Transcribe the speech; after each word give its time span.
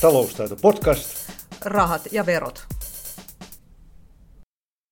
Taloustaito 0.00 0.56
podcast. 0.56 1.32
Rahat 1.64 2.02
ja 2.12 2.26
verot. 2.26 2.66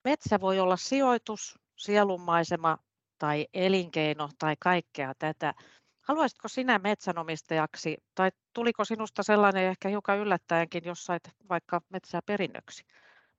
Metsä 0.05 0.41
voi 0.41 0.61
olla 0.61 0.77
sijoitus, 0.77 1.59
sielunmaisema 1.77 2.79
tai 3.19 3.47
elinkeino 3.55 4.29
tai 4.39 4.55
kaikkea 4.61 5.13
tätä. 5.19 5.55
Haluaisitko 6.01 6.49
sinä 6.49 6.79
metsänomistajaksi 6.79 7.97
tai 8.15 8.31
tuliko 8.53 8.85
sinusta 8.85 9.23
sellainen 9.23 9.65
ehkä 9.65 9.89
hiukan 9.89 10.19
yllättäenkin, 10.19 10.85
jos 10.85 11.05
sait 11.05 11.23
vaikka 11.49 11.81
metsää 11.89 12.21
perinnöksi? 12.27 12.83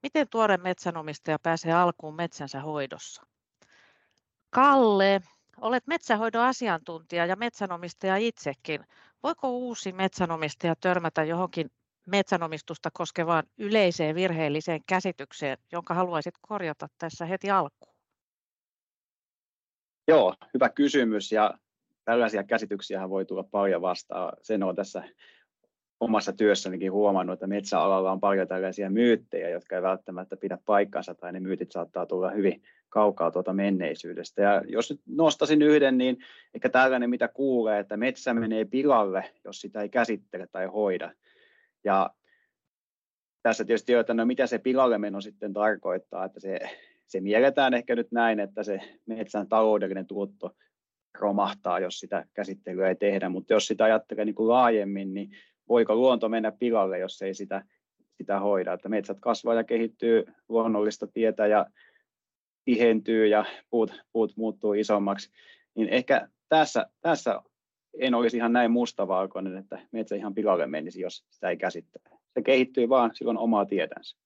Miten 0.02 0.28
tuore 0.28 0.56
metsänomistaja 0.56 1.38
pääsee 1.42 1.72
alkuun 1.72 2.16
metsänsä 2.16 2.60
hoidossa? 2.60 3.22
Kalle, 4.50 5.20
olet 5.60 5.86
metsähoidon 5.86 6.42
asiantuntija 6.42 7.26
ja 7.26 7.36
metsänomistaja 7.36 8.16
itsekin. 8.16 8.84
Voiko 9.22 9.50
uusi 9.50 9.92
metsänomistaja 9.92 10.74
törmätä 10.80 11.24
johonkin 11.24 11.70
metsänomistusta 12.06 12.90
koskevaan 12.92 13.44
yleiseen 13.58 14.14
virheelliseen 14.14 14.80
käsitykseen, 14.86 15.58
jonka 15.72 15.94
haluaisit 15.94 16.34
korjata 16.40 16.86
tässä 16.98 17.26
heti 17.26 17.50
alkuun? 17.50 17.94
Joo, 20.08 20.34
hyvä 20.54 20.68
kysymys 20.68 21.32
ja 21.32 21.54
tällaisia 22.04 22.44
käsityksiä 22.44 23.08
voi 23.08 23.24
tulla 23.24 23.44
paljon 23.44 23.82
vastaan. 23.82 24.36
Sen 24.42 24.62
on 24.62 24.76
tässä 24.76 25.02
omassa 26.00 26.32
työssänikin 26.32 26.92
huomannut, 26.92 27.32
että 27.32 27.46
metsäalalla 27.46 28.12
on 28.12 28.20
paljon 28.20 28.48
tällaisia 28.48 28.90
myyttejä, 28.90 29.48
jotka 29.48 29.76
ei 29.76 29.82
välttämättä 29.82 30.36
pidä 30.36 30.58
paikkansa 30.64 31.14
tai 31.14 31.32
ne 31.32 31.40
myytit 31.40 31.72
saattaa 31.72 32.06
tulla 32.06 32.30
hyvin 32.30 32.62
kaukaa 32.88 33.30
tuota 33.30 33.52
menneisyydestä. 33.52 34.42
Ja 34.42 34.62
jos 34.66 34.90
nyt 34.90 35.00
nostasin 35.06 35.62
yhden, 35.62 35.98
niin 35.98 36.16
ehkä 36.54 36.68
tällainen, 36.68 37.10
mitä 37.10 37.28
kuulee, 37.28 37.78
että 37.78 37.96
metsä 37.96 38.34
menee 38.34 38.64
pilalle, 38.64 39.24
jos 39.44 39.60
sitä 39.60 39.82
ei 39.82 39.88
käsittele 39.88 40.46
tai 40.52 40.66
hoida. 40.66 41.12
Ja 41.84 42.10
tässä 43.42 43.64
tietysti 43.64 43.92
jo, 43.92 44.00
että 44.00 44.14
no 44.14 44.26
mitä 44.26 44.46
se 44.46 44.58
pilalle 44.58 44.98
meno 44.98 45.20
sitten 45.20 45.52
tarkoittaa, 45.52 46.24
että 46.24 46.40
se, 46.40 46.60
se 47.06 47.20
mielletään 47.20 47.74
ehkä 47.74 47.96
nyt 47.96 48.12
näin, 48.12 48.40
että 48.40 48.62
se 48.62 48.80
metsän 49.06 49.48
taloudellinen 49.48 50.06
tuotto 50.06 50.56
romahtaa, 51.18 51.80
jos 51.80 51.98
sitä 51.98 52.24
käsittelyä 52.34 52.88
ei 52.88 52.96
tehdä, 52.96 53.28
mutta 53.28 53.52
jos 53.52 53.66
sitä 53.66 53.84
ajattelee 53.84 54.24
niin 54.24 54.34
kuin 54.34 54.48
laajemmin, 54.48 55.14
niin 55.14 55.30
voiko 55.68 55.94
luonto 55.94 56.28
mennä 56.28 56.52
pilalle, 56.52 56.98
jos 56.98 57.22
ei 57.22 57.34
sitä, 57.34 57.64
sitä 58.14 58.40
hoida. 58.40 58.72
Että 58.72 58.88
metsät 58.88 59.20
kasvaa 59.20 59.54
ja 59.54 59.64
kehittyy 59.64 60.24
luonnollista 60.48 61.06
tietä 61.06 61.46
ja 61.46 61.66
tihentyy 62.64 63.26
ja 63.26 63.44
puut, 63.70 64.02
puut 64.12 64.36
muuttuu 64.36 64.72
isommaksi. 64.72 65.30
Niin 65.74 65.88
ehkä 65.88 66.28
tässä, 66.48 66.86
tässä 67.00 67.42
en 67.98 68.14
olisi 68.14 68.36
ihan 68.36 68.52
näin 68.52 68.70
mustavalkoinen, 68.70 69.56
että 69.56 69.78
metsä 69.92 70.16
ihan 70.16 70.34
pilalle 70.34 70.66
menisi, 70.66 71.00
jos 71.00 71.24
sitä 71.30 71.48
ei 71.48 71.56
käsittele. 71.56 72.18
Se 72.34 72.42
kehittyy 72.42 72.88
vaan 72.88 73.10
silloin 73.14 73.38
omaa 73.38 73.66
tietänsä. 73.66 74.16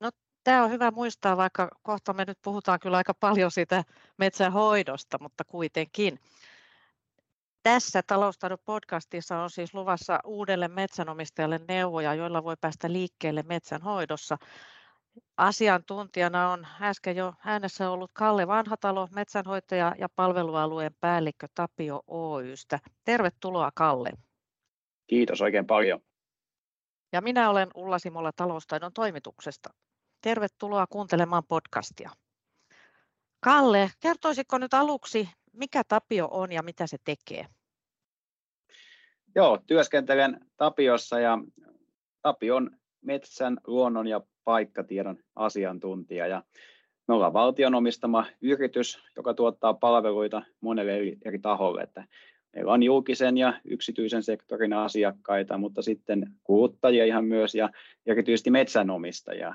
No, 0.00 0.10
tämä 0.44 0.64
on 0.64 0.70
hyvä 0.70 0.90
muistaa, 0.90 1.36
vaikka 1.36 1.68
kohta 1.82 2.12
me 2.12 2.24
nyt 2.24 2.38
puhutaan 2.44 2.80
kyllä 2.80 2.96
aika 2.96 3.14
paljon 3.14 3.50
siitä 3.50 3.84
metsähoidosta, 4.18 5.18
mutta 5.20 5.44
kuitenkin. 5.44 6.18
Tässä 7.62 8.02
taloustaidon 8.06 8.58
podcastissa 8.64 9.38
on 9.38 9.50
siis 9.50 9.74
luvassa 9.74 10.18
uudelle 10.24 10.68
metsänomistajalle 10.68 11.60
neuvoja, 11.68 12.14
joilla 12.14 12.44
voi 12.44 12.56
päästä 12.60 12.92
liikkeelle 12.92 13.42
metsänhoidossa. 13.42 14.36
Asiantuntijana 15.36 16.50
on 16.52 16.66
äsken 16.80 17.16
jo 17.16 17.34
äänessä 17.44 17.90
ollut 17.90 18.10
Kalle 18.12 18.46
Vanhatalo, 18.46 19.08
metsänhoitaja 19.14 19.94
ja 19.98 20.08
palvelualueen 20.16 20.94
päällikkö 21.00 21.46
Tapio 21.54 22.02
Oystä. 22.06 22.78
Tervetuloa 23.04 23.70
Kalle. 23.74 24.10
Kiitos 25.06 25.42
oikein 25.42 25.66
paljon. 25.66 26.00
Ja 27.12 27.20
minä 27.20 27.50
olen 27.50 27.68
Ulla 27.74 27.98
Simola 27.98 28.32
taloustaidon 28.36 28.92
toimituksesta. 28.92 29.70
Tervetuloa 30.20 30.86
kuuntelemaan 30.86 31.42
podcastia. 31.48 32.10
Kalle, 33.40 33.90
kertoisitko 34.00 34.58
nyt 34.58 34.74
aluksi, 34.74 35.28
mikä 35.52 35.82
Tapio 35.88 36.28
on 36.30 36.52
ja 36.52 36.62
mitä 36.62 36.86
se 36.86 36.96
tekee? 37.04 37.46
Joo, 39.34 39.58
työskentelen 39.66 40.40
Tapiossa 40.56 41.20
ja 41.20 41.38
Tapio 42.22 42.56
on 42.56 42.70
metsän, 43.02 43.58
luonnon 43.66 44.06
ja 44.06 44.20
paikkatiedon 44.44 45.18
asiantuntija. 45.36 46.26
Ja 46.26 46.42
me 47.08 47.14
ollaan 47.14 47.32
valtion 47.32 47.74
omistama 47.74 48.26
yritys, 48.40 48.98
joka 49.16 49.34
tuottaa 49.34 49.74
palveluita 49.74 50.42
monelle 50.60 50.96
eri, 50.96 51.18
eri 51.24 51.38
taholle. 51.38 51.82
Että 51.82 52.04
meillä 52.54 52.72
on 52.72 52.82
julkisen 52.82 53.38
ja 53.38 53.60
yksityisen 53.64 54.22
sektorin 54.22 54.72
asiakkaita, 54.72 55.58
mutta 55.58 55.82
sitten 55.82 56.26
kuluttajia 56.44 57.04
ihan 57.04 57.24
myös 57.24 57.54
ja 57.54 57.70
erityisesti 58.06 58.50
metsänomistajia. 58.50 59.54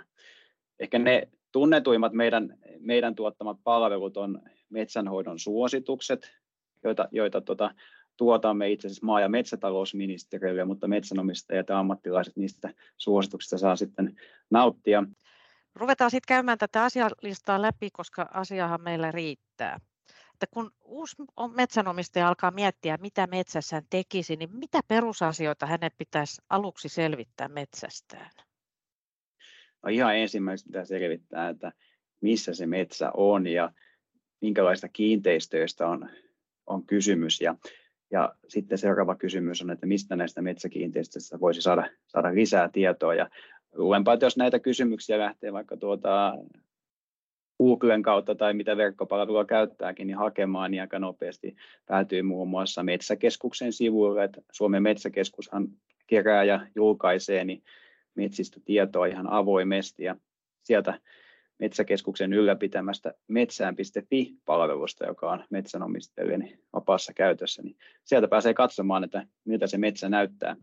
Ehkä 0.79 0.99
ne 0.99 1.29
tunnetuimmat 1.51 2.13
meidän, 2.13 2.57
meidän 2.79 3.15
tuottamat 3.15 3.57
palvelut 3.63 4.17
on 4.17 4.41
metsänhoidon 4.69 5.39
suositukset, 5.39 6.31
joita, 6.83 7.07
joita 7.11 7.41
tuota, 7.41 7.71
tuotamme 8.17 8.71
itse 8.71 8.87
asiassa 8.87 9.05
maa- 9.05 9.21
ja 9.21 9.29
metsätalousministeriölle, 9.29 10.65
mutta 10.65 10.87
metsänomistajat 10.87 11.69
ja 11.69 11.79
ammattilaiset 11.79 12.35
niistä 12.35 12.73
suosituksista 12.97 13.57
saa 13.57 13.75
sitten 13.75 14.15
nauttia. 14.49 15.03
Ruvetaan 15.75 16.11
sitten 16.11 16.27
käymään 16.27 16.57
tätä 16.57 16.83
asialistaa 16.83 17.61
läpi, 17.61 17.89
koska 17.93 18.29
asiahan 18.33 18.81
meillä 18.81 19.11
riittää. 19.11 19.79
Että 20.33 20.47
kun 20.51 20.71
uusi 20.81 21.15
metsänomistaja 21.53 22.27
alkaa 22.27 22.51
miettiä, 22.51 22.97
mitä 22.97 23.27
metsässään 23.27 23.83
tekisi, 23.89 24.35
niin 24.35 24.57
mitä 24.57 24.79
perusasioita 24.87 25.65
hänen 25.65 25.91
pitäisi 25.97 26.41
aluksi 26.49 26.89
selvittää 26.89 27.47
metsästään? 27.47 28.31
No 29.83 29.89
ihan 29.89 30.15
ensimmäisenä 30.15 30.67
pitää 30.67 30.85
selvittää, 30.85 31.49
että 31.49 31.71
missä 32.21 32.53
se 32.53 32.67
metsä 32.67 33.11
on 33.13 33.47
ja 33.47 33.71
minkälaista 34.41 34.89
kiinteistöistä 34.89 35.87
on, 35.87 36.09
on 36.67 36.85
kysymys. 36.85 37.41
Ja 37.41 37.55
ja 38.15 38.35
sitten 38.47 38.77
seuraava 38.77 39.15
kysymys 39.15 39.61
on, 39.61 39.71
että 39.71 39.85
mistä 39.85 40.15
näistä 40.15 40.41
metsäkiinteistöistä 40.41 41.39
voisi 41.39 41.61
saada, 41.61 41.89
saada 42.07 42.35
lisää 42.35 42.69
tietoa. 42.69 43.15
Ja 43.15 43.29
luulenpa, 43.73 44.13
että 44.13 44.25
jos 44.25 44.37
näitä 44.37 44.59
kysymyksiä 44.59 45.19
lähtee 45.19 45.53
vaikka 45.53 45.77
tuota 45.77 46.33
Googlen 47.57 48.01
kautta 48.01 48.35
tai 48.35 48.53
mitä 48.53 48.77
verkkopalvelua 48.77 49.45
käyttääkin, 49.45 50.07
niin 50.07 50.17
hakemaan, 50.17 50.71
niin 50.71 50.81
aika 50.81 50.99
nopeasti 50.99 51.55
päätyy 51.85 52.21
muun 52.21 52.47
muassa 52.47 52.83
Metsäkeskuksen 52.83 53.73
sivuille. 53.73 54.23
Että 54.23 54.41
Suomen 54.51 54.83
Metsäkeskushan 54.83 55.67
kerää 56.07 56.43
ja 56.43 56.67
julkaisee 56.75 57.45
niin 57.45 57.63
metsistä 58.15 58.59
tietoa 58.65 59.05
ihan 59.05 59.29
avoimesti 59.29 60.03
ja 60.03 60.15
sieltä 60.63 60.99
Metsäkeskuksen 61.59 62.33
ylläpitämästä 62.33 63.13
metsään.fi-palvelusta, 63.27 65.05
joka 65.05 65.31
on 65.31 65.43
metsänomistajille 65.49 66.37
niin 66.37 66.59
vapaassa 66.73 67.13
käytössä, 67.13 67.61
niin 67.61 67.77
sieltä 68.03 68.27
pääsee 68.27 68.53
katsomaan, 68.53 69.03
että 69.03 69.27
miltä 69.45 69.67
se 69.67 69.77
metsä 69.77 70.09
näyttää 70.09 70.55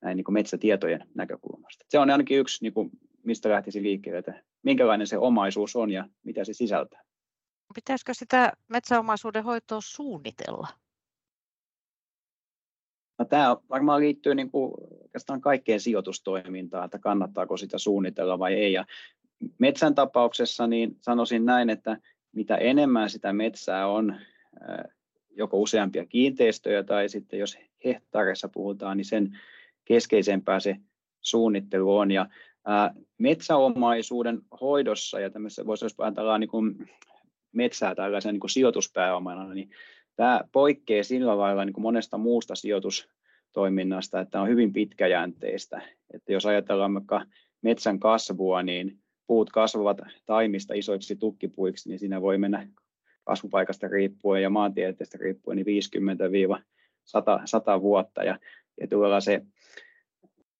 näin 0.00 0.16
niin 0.16 0.24
kuin 0.24 0.34
metsätietojen 0.34 1.08
näkökulmasta. 1.14 1.84
Se 1.88 1.98
on 1.98 2.10
ainakin 2.10 2.38
yksi, 2.38 2.64
niin 2.64 2.72
kuin, 2.72 2.90
mistä 3.24 3.48
lähtisi 3.48 3.82
liikkeelle, 3.82 4.18
että 4.18 4.42
minkälainen 4.62 5.06
se 5.06 5.18
omaisuus 5.18 5.76
on 5.76 5.90
ja 5.90 6.08
mitä 6.24 6.44
se 6.44 6.52
sisältää. 6.52 7.02
Pitäisikö 7.74 8.14
sitä 8.14 8.52
metsäomaisuuden 8.68 9.44
hoitoa 9.44 9.80
suunnitella? 9.82 10.68
No, 13.18 13.24
tämä 13.24 13.56
varmaan 13.70 14.00
liittyy 14.00 14.34
niin 14.34 14.50
kuin 14.50 14.72
oikeastaan 15.02 15.40
kaikkeen 15.40 15.80
sijoitustoimintaan, 15.80 16.84
että 16.84 16.98
kannattaako 16.98 17.56
sitä 17.56 17.78
suunnitella 17.78 18.38
vai 18.38 18.54
ei. 18.54 18.72
Ja 18.72 18.84
metsän 19.58 19.94
tapauksessa 19.94 20.66
niin 20.66 20.96
sanoisin 21.00 21.44
näin, 21.44 21.70
että 21.70 21.96
mitä 22.32 22.56
enemmän 22.56 23.10
sitä 23.10 23.32
metsää 23.32 23.88
on, 23.88 24.16
joko 25.30 25.60
useampia 25.60 26.06
kiinteistöjä 26.06 26.82
tai 26.82 27.08
sitten 27.08 27.38
jos 27.38 27.58
hehtaareissa 27.84 28.48
puhutaan, 28.48 28.96
niin 28.96 29.04
sen 29.04 29.38
keskeisempää 29.84 30.60
se 30.60 30.76
suunnittelu 31.20 31.96
on. 31.96 32.10
Ja 32.10 32.26
metsäomaisuuden 33.18 34.40
hoidossa 34.60 35.20
ja 35.20 35.30
tämmöisessä 35.30 35.66
voisi 35.66 35.84
jos 35.84 35.94
ajatella 35.98 36.38
niin 36.38 36.50
kuin 36.50 36.90
metsää 37.52 37.94
tällaisen 37.94 38.34
niin 38.34 38.40
kuin 38.40 38.50
sijoituspääomana, 38.50 39.54
niin 39.54 39.70
tämä 40.16 40.40
poikkeaa 40.52 41.02
sillä 41.02 41.38
lailla 41.38 41.64
niin 41.64 41.72
kuin 41.72 41.82
monesta 41.82 42.18
muusta 42.18 42.54
sijoitustoiminnasta, 42.54 44.20
että 44.20 44.40
on 44.40 44.48
hyvin 44.48 44.72
pitkäjänteistä. 44.72 45.82
Että 46.14 46.32
jos 46.32 46.46
ajatellaan 46.46 46.94
vaikka 46.94 47.26
metsän 47.62 48.00
kasvua, 48.00 48.62
niin 48.62 49.01
puut 49.26 49.50
kasvavat 49.50 49.98
taimista 50.26 50.74
isoiksi 50.74 51.16
tukkipuiksi, 51.16 51.88
niin 51.88 51.98
siinä 51.98 52.22
voi 52.22 52.38
mennä 52.38 52.68
kasvupaikasta 53.24 53.88
riippuen 53.88 54.42
ja 54.42 54.50
maantieteestä 54.50 55.18
riippuen 55.20 55.56
niin 55.56 55.82
50-100 57.78 57.80
vuotta. 57.80 58.24
Ja, 58.24 58.38
tuolla 58.90 59.20
se 59.20 59.42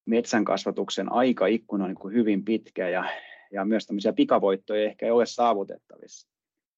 metsän 0.07 0.45
kasvatuksen 0.45 1.13
aikaikkuna 1.13 1.85
on 1.85 1.91
niin 1.91 1.99
kuin 1.99 2.15
hyvin 2.15 2.45
pitkä 2.45 2.89
ja, 2.89 3.05
ja 3.53 3.65
myös 3.65 3.87
tämmöisiä 3.87 4.13
pikavoittoja 4.13 4.85
ehkä 4.85 5.07
ei 5.07 5.13
ole 5.13 5.27
saavutettavissa. 5.27 6.29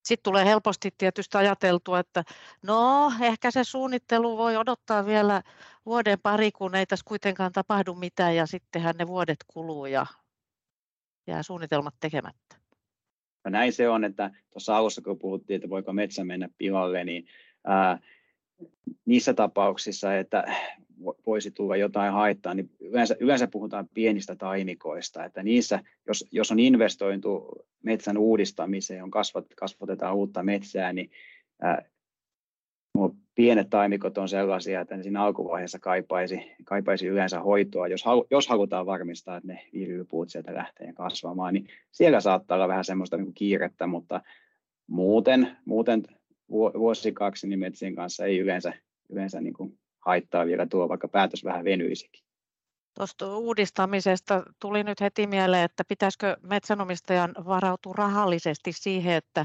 Sitten 0.05 0.31
tulee 0.31 0.45
helposti 0.45 0.91
tietysti 0.99 1.39
ajateltua, 1.39 1.99
että 1.99 2.25
no 2.63 3.13
ehkä 3.21 3.51
se 3.51 3.65
suunnittelu 3.65 4.39
voi 4.39 4.57
odottaa 4.57 5.07
vielä 5.07 5.43
vuoden 5.87 6.19
pari, 6.23 6.53
kun 6.53 6.75
ei 6.75 6.87
tässä 6.87 7.05
kuitenkaan 7.09 7.53
tapahdu 7.53 7.95
mitään 7.95 8.37
ja 8.37 8.47
sittenhän 8.47 8.95
ne 8.99 9.07
vuodet 9.07 9.37
kuluu 9.47 9.87
ja 9.87 10.07
jää 11.27 11.43
suunnitelmat 11.43 11.95
tekemättä. 12.01 12.57
No 13.45 13.51
näin 13.51 13.73
se 13.73 13.89
on, 13.89 14.05
että 14.05 14.31
tuossa 14.51 14.77
alussa 14.77 15.03
kun 15.03 15.19
puhuttiin, 15.19 15.57
että 15.57 15.71
voiko 15.71 15.93
metsä 15.93 16.25
mennä 16.25 16.49
pilalle, 16.59 17.05
niin 17.05 17.27
ää, 17.65 17.99
niissä 19.05 19.35
tapauksissa, 19.35 20.17
että 20.17 20.45
voisi 21.27 21.51
tulla 21.51 21.77
jotain 21.77 22.13
haittaa, 22.13 22.55
niin 22.55 22.71
yleensä, 22.81 23.17
yleensä 23.21 23.47
puhutaan 23.47 23.89
pienistä 23.95 24.37
taimikoista, 24.37 25.25
että 25.25 25.43
niissä, 25.43 25.81
jos, 26.07 26.29
jos 26.33 26.51
on 26.51 26.61
investointu 26.61 27.49
metsän 27.83 28.19
uudistamiseen, 28.19 29.03
on 29.03 29.11
kasvat, 29.11 29.47
kasvatetaan 29.57 30.15
uutta 30.15 30.43
metsää, 30.43 30.93
niin 30.93 31.11
ää, 31.63 31.83
pienet 33.35 33.71
taimikot 33.71 34.19
on 34.19 34.29
sellaisia, 34.29 34.81
että 34.81 34.97
ne 34.97 35.03
siinä 35.03 35.23
alkuvaiheessa 35.23 35.79
kaipaisi, 35.79 36.53
kaipaisi 36.65 37.07
yleensä 37.07 37.41
hoitoa, 37.41 37.89
jos, 37.89 38.05
halu, 38.05 38.27
jos 38.31 38.49
halutaan 38.49 38.87
varmistaa, 38.87 39.37
että 39.37 39.53
ne 39.53 39.67
viljelypuut 39.73 40.31
sieltä 40.31 40.55
lähtee 40.55 40.93
kasvamaan, 40.93 41.55
niin 41.55 41.69
siellä 41.93 42.21
saattaa 42.21 42.55
olla 42.55 42.69
vähän 42.69 42.85
semmoista 42.85 43.17
niin 43.17 43.35
kiirettä, 43.35 43.87
mutta 43.87 44.21
muuten, 44.87 45.57
muuten 45.65 46.03
vuosi 46.51 47.13
kaksi 47.13 47.49
niin 47.49 47.59
metsien 47.59 47.95
kanssa 47.95 48.25
ei 48.25 48.39
yleensä, 48.39 48.73
yleensä 49.09 49.41
niin 49.41 49.55
kuin 49.55 49.79
haittaa 50.01 50.47
vielä 50.47 50.67
tuo, 50.67 50.89
vaikka 50.89 51.09
päätös 51.09 51.45
vähän 51.45 51.65
venyisikin. 51.65 52.25
Tuosta 52.95 53.37
uudistamisesta 53.37 54.43
tuli 54.61 54.85
nyt 54.85 55.01
heti 55.01 55.27
mieleen, 55.27 55.65
että 55.65 55.83
pitäisikö 55.89 56.37
metsänomistajan 56.43 57.35
varautua 57.47 57.95
rahallisesti 57.97 58.73
siihen, 58.73 59.15
että 59.15 59.45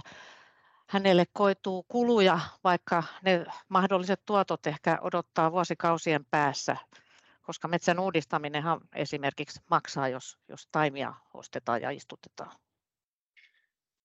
hänelle 0.90 1.26
koituu 1.34 1.86
kuluja, 1.88 2.40
vaikka 2.64 3.04
ne 3.26 3.46
mahdolliset 3.70 4.22
tuotot 4.26 4.68
ehkä 4.68 4.98
odottaa 5.02 5.52
vuosikausien 5.52 6.26
päässä, 6.32 6.78
koska 7.42 7.68
metsän 7.68 8.00
uudistaminenhan 8.00 8.82
esimerkiksi 8.96 9.62
maksaa, 9.70 10.08
jos, 10.08 10.38
jos 10.48 10.68
taimia 10.72 11.14
ostetaan 11.34 11.82
ja 11.82 11.90
istutetaan. 11.90 12.56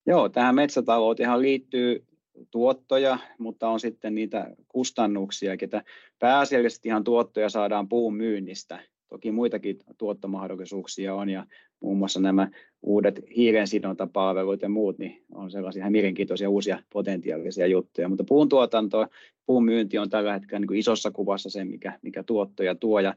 Joo, 0.07 0.29
tähän 0.29 0.55
metsätalouteenhan 0.55 1.43
liittyy 1.43 2.07
tuottoja, 2.51 3.19
mutta 3.39 3.69
on 3.69 3.81
sitten 3.81 4.15
niitä 4.15 4.51
kustannuksia, 4.69 5.57
että 5.61 5.83
pääasiallisesti 6.19 6.89
ihan 6.89 7.05
tuottoja 7.05 7.49
saadaan 7.51 7.89
puun 7.89 8.15
myynnistä. 8.15 8.81
Toki 9.15 9.33
muitakin 9.33 9.79
tuottomahdollisuuksia 9.99 11.15
on 11.15 11.29
ja 11.29 11.47
muun 11.81 11.99
muassa 11.99 12.21
nämä 12.21 12.49
uudet 12.83 13.21
hiilensidontapalvelut 13.37 14.63
ja 14.63 14.69
muut 14.69 14.99
niin 14.99 15.25
on 15.35 15.51
sellaisia 15.51 15.91
mielenkiintoisia 15.91 16.51
uusia 16.51 16.83
potentiaalisia 16.93 17.67
juttuja, 17.67 18.09
mutta 18.09 18.25
puun 18.25 18.49
tuotanto, 18.49 19.07
puun 19.47 19.65
myynti 19.65 19.99
on 19.99 20.11
tällä 20.11 20.33
hetkellä 20.33 20.59
niin 20.59 20.67
kuin 20.69 20.79
isossa 20.79 21.11
kuvassa 21.11 21.51
se, 21.51 21.65
mikä, 21.65 21.99
mikä 22.03 22.23
tuottoja 22.23 22.75
tuo 22.75 23.01
ja 23.01 23.15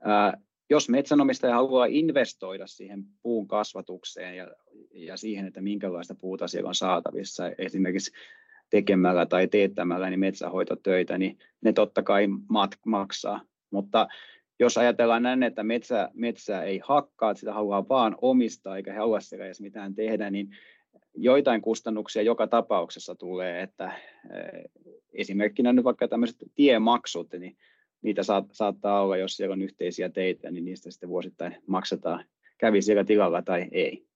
ää, 0.00 0.40
jos 0.70 0.88
metsänomistaja 0.88 1.54
haluaa 1.54 1.86
investoida 1.86 2.66
siihen 2.66 3.04
puun 3.22 3.48
kasvatukseen 3.48 4.36
ja, 4.36 4.50
ja 4.92 5.16
siihen, 5.16 5.46
että 5.46 5.60
minkälaista 5.60 6.14
puuta 6.14 6.48
siellä 6.48 6.68
on 6.68 6.74
saatavissa, 6.74 7.50
esimerkiksi 7.58 8.12
tekemällä 8.70 9.26
tai 9.26 9.48
teettämällä 9.48 10.10
niin 10.10 10.20
metsähoitotöitä, 10.20 11.18
niin 11.18 11.38
ne 11.60 11.72
totta 11.72 12.02
kai 12.02 12.26
mat- 12.26 12.80
maksaa. 12.86 13.40
Mutta 13.70 14.08
jos 14.58 14.78
ajatellaan 14.78 15.22
näin, 15.22 15.42
että 15.42 15.62
metsä, 15.62 16.10
metsä 16.14 16.62
ei 16.62 16.80
hakkaa, 16.84 17.30
että 17.30 17.38
sitä 17.40 17.52
haluaa 17.52 17.88
vaan 17.88 18.16
omistaa 18.22 18.76
eikä 18.76 18.94
halua 18.94 19.20
siellä 19.20 19.46
edes 19.46 19.60
mitään 19.60 19.94
tehdä, 19.94 20.30
niin 20.30 20.56
joitain 21.14 21.62
kustannuksia 21.62 22.22
joka 22.22 22.46
tapauksessa 22.46 23.14
tulee, 23.14 23.62
että 23.62 23.92
eh, 24.30 24.64
esimerkkinä 25.12 25.72
nyt 25.72 25.84
vaikka 25.84 26.08
tämmöiset 26.08 26.36
tiemaksut, 26.54 27.32
niin 27.32 27.56
niitä 28.02 28.22
saattaa 28.52 29.02
olla, 29.02 29.16
jos 29.16 29.36
siellä 29.36 29.52
on 29.52 29.62
yhteisiä 29.62 30.08
teitä, 30.08 30.50
niin 30.50 30.64
niistä 30.64 30.90
sitten 30.90 31.08
vuosittain 31.08 31.56
maksetaan, 31.66 32.24
kävi 32.58 32.82
siellä 32.82 33.04
tilalla 33.04 33.42
tai 33.42 33.68
ei. 33.72 34.06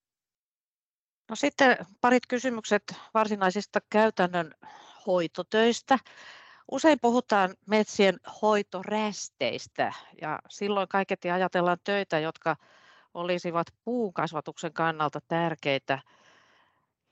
No 1.30 1.36
sitten 1.36 1.76
parit 2.00 2.26
kysymykset 2.28 2.82
varsinaisista 3.14 3.80
käytännön 3.90 4.54
hoitotöistä. 5.06 5.98
Usein 6.70 6.98
puhutaan 7.02 7.54
metsien 7.66 8.16
hoitorästeistä 8.42 9.92
ja 10.22 10.38
silloin 10.48 10.88
kaiketi 10.88 11.30
ajatellaan 11.30 11.78
töitä, 11.84 12.18
jotka 12.18 12.56
olisivat 13.14 13.66
puun 13.84 14.12
kasvatuksen 14.12 14.72
kannalta 14.72 15.20
tärkeitä. 15.28 15.98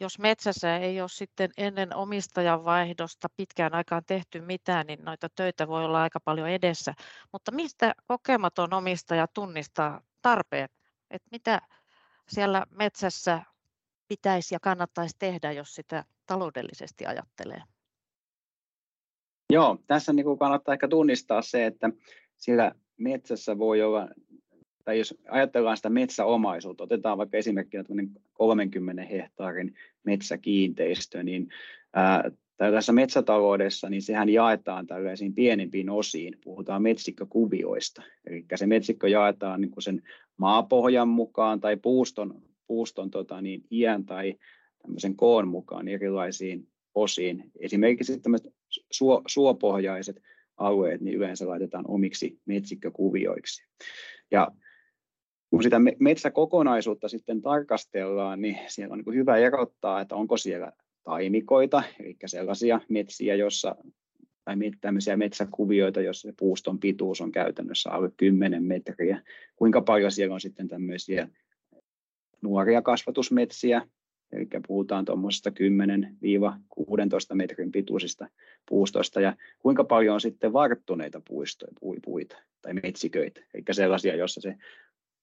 Jos 0.00 0.18
metsässä 0.18 0.76
ei 0.76 1.00
ole 1.00 1.08
sitten 1.08 1.50
ennen 1.56 1.96
omistajan 1.96 2.64
vaihdosta 2.64 3.28
pitkään 3.36 3.74
aikaan 3.74 4.02
tehty 4.06 4.40
mitään, 4.40 4.86
niin 4.86 5.04
noita 5.04 5.28
töitä 5.28 5.68
voi 5.68 5.84
olla 5.84 6.02
aika 6.02 6.20
paljon 6.20 6.48
edessä. 6.48 6.94
Mutta 7.32 7.52
mistä 7.52 7.94
kokematon 8.08 8.74
omistaja 8.74 9.26
tunnistaa 9.34 10.00
tarpeet? 10.22 10.72
Että 11.10 11.28
mitä 11.32 11.60
siellä 12.28 12.66
metsässä 12.70 13.42
pitäisi 14.08 14.54
ja 14.54 14.60
kannattaisi 14.60 15.16
tehdä, 15.18 15.52
jos 15.52 15.74
sitä 15.74 16.04
taloudellisesti 16.26 17.06
ajattelee? 17.06 17.62
Joo, 19.52 19.78
tässä 19.86 20.12
niin 20.12 20.24
kuin 20.24 20.38
kannattaa 20.38 20.74
ehkä 20.74 20.88
tunnistaa 20.88 21.42
se, 21.42 21.66
että 21.66 21.90
sillä 22.36 22.72
metsässä 22.96 23.58
voi 23.58 23.82
olla, 23.82 24.08
tai 24.84 24.98
jos 24.98 25.14
ajatellaan 25.28 25.76
sitä 25.76 25.90
metsäomaisuutta, 25.90 26.84
otetaan 26.84 27.18
vaikka 27.18 27.36
esimerkkinä 27.36 27.84
30 28.32 29.02
hehtaarin 29.02 29.74
metsäkiinteistö, 30.04 31.22
niin 31.22 31.48
ää, 31.94 32.30
tällaisessa 32.56 32.92
metsätaloudessa, 32.92 33.90
niin 33.90 34.02
sehän 34.02 34.28
jaetaan 34.28 34.86
tällaisiin 34.86 35.34
pienempiin 35.34 35.90
osiin. 35.90 36.38
Puhutaan 36.44 36.82
metsikkökuvioista. 36.82 38.02
Eli 38.26 38.44
se 38.54 38.66
metsikkö 38.66 39.08
jaetaan 39.08 39.60
niin 39.60 39.70
kuin 39.70 39.82
sen 39.82 40.02
maapohjan 40.36 41.08
mukaan 41.08 41.60
tai 41.60 41.76
puuston 41.76 42.42
puuston 42.66 43.10
tota, 43.10 43.40
niin, 43.40 43.64
iän 43.70 44.04
tai 44.04 44.34
tämmöisen 44.82 45.16
koon 45.16 45.48
mukaan 45.48 45.88
erilaisiin 45.88 46.68
osiin. 46.94 47.50
Esimerkiksi 47.60 48.20
tämmöiset 48.20 48.54
suo, 48.90 49.22
suopohjaiset 49.26 50.22
alueet 50.56 51.00
niin 51.00 51.16
yleensä 51.16 51.48
laitetaan 51.48 51.84
omiksi 51.88 52.40
metsikkökuvioiksi. 52.46 53.64
Ja 54.30 54.50
kun 55.50 55.62
sitä 55.62 55.76
metsäkokonaisuutta 55.98 57.08
sitten 57.08 57.42
tarkastellaan, 57.42 58.40
niin 58.40 58.58
siellä 58.66 58.92
on 58.92 59.02
niin 59.06 59.14
hyvä 59.14 59.36
erottaa, 59.36 60.00
että 60.00 60.14
onko 60.14 60.36
siellä 60.36 60.72
taimikoita, 61.04 61.82
eli 62.00 62.16
sellaisia 62.26 62.80
metsiä, 62.88 63.34
jossa 63.34 63.76
tai 64.46 64.56
tämmöisiä 64.80 65.16
metsäkuvioita, 65.16 66.00
se 66.12 66.32
puuston 66.38 66.78
pituus 66.78 67.20
on 67.20 67.32
käytännössä 67.32 67.90
alle 67.90 68.10
10 68.16 68.64
metriä. 68.64 69.22
Kuinka 69.56 69.80
paljon 69.80 70.12
siellä 70.12 70.34
on 70.34 70.40
sitten 70.40 70.68
tämmöisiä 70.68 71.28
nuoria 72.42 72.82
kasvatusmetsiä, 72.82 73.82
eli 74.32 74.46
puhutaan 74.66 75.04
tuommoisesta 75.04 75.50
10-16 75.50 75.52
metrin 77.34 77.72
pituisista 77.72 78.28
puustoista, 78.68 79.20
ja 79.20 79.36
kuinka 79.58 79.84
paljon 79.84 80.14
on 80.14 80.20
sitten 80.20 80.52
varttuneita 80.52 81.22
puistoja, 81.28 81.72
puita 82.04 82.36
tai 82.62 82.74
metsiköitä, 82.74 83.40
eli 83.54 83.62
sellaisia, 83.72 84.16
joissa 84.16 84.40
se 84.40 84.56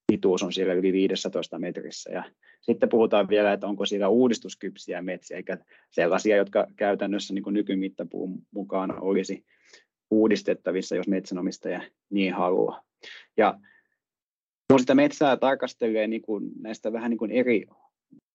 pituus 0.08 0.44
on 0.44 0.54
siellä 0.54 0.74
yli 0.74 0.94
15 0.94 1.60
metrissä. 1.60 2.12
Ja 2.12 2.24
sitten 2.62 2.90
puhutaan 2.90 3.30
vielä, 3.30 3.54
että 3.54 3.68
onko 3.68 3.86
siellä 3.86 4.08
uudistuskypsiä 4.08 5.02
metsiä, 5.02 5.38
eikä 5.38 5.58
sellaisia, 5.92 6.38
jotka 6.38 6.68
käytännössä 6.76 7.34
niin 7.34 7.44
kuin 7.44 7.54
nykymittapuun 7.54 8.42
mukaan 8.52 9.04
olisi 9.04 9.46
uudistettavissa, 10.12 10.96
jos 10.96 11.08
metsänomistaja 11.08 11.82
niin 12.10 12.34
haluaa. 12.34 12.82
Ja 13.38 13.60
kun 14.72 14.80
sitä 14.80 14.96
metsää 14.96 15.38
tarkastelee 15.38 16.08
niin 16.08 16.22
kuin 16.22 16.52
näistä 16.60 16.94
vähän 16.94 17.10
niin 17.10 17.18
kuin 17.18 17.32
eri, 17.32 17.66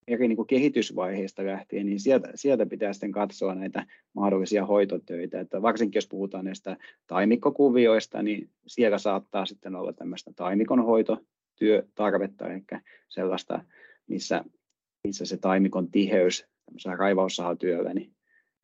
eri 0.09 0.27
niin 0.27 0.35
kuin 0.35 0.47
kehitysvaiheista 0.47 1.45
lähtien, 1.45 1.85
niin 1.85 1.99
sieltä, 1.99 2.31
sieltä 2.35 2.65
pitää 2.65 2.93
sitten 2.93 3.11
katsoa 3.11 3.55
näitä 3.55 3.85
mahdollisia 4.13 4.65
hoitotöitä. 4.65 5.39
Että 5.39 5.61
varsinkin 5.61 5.97
jos 5.97 6.07
puhutaan 6.07 6.45
näistä 6.45 6.77
taimikkokuvioista, 7.07 8.23
niin 8.23 8.49
siellä 8.67 8.97
saattaa 8.97 9.45
sitten 9.45 9.75
olla 9.75 9.93
tämmöistä 9.93 10.31
taimikon 10.35 10.85
hoitotyötarvetta, 10.85 12.47
eli 12.47 12.63
sellaista, 13.09 13.65
missä, 14.07 14.45
missä 15.03 15.25
se 15.25 15.37
taimikon 15.37 15.91
tiheys 15.91 16.45
raivaussahatyöllä, 16.97 17.93
niin 17.93 18.11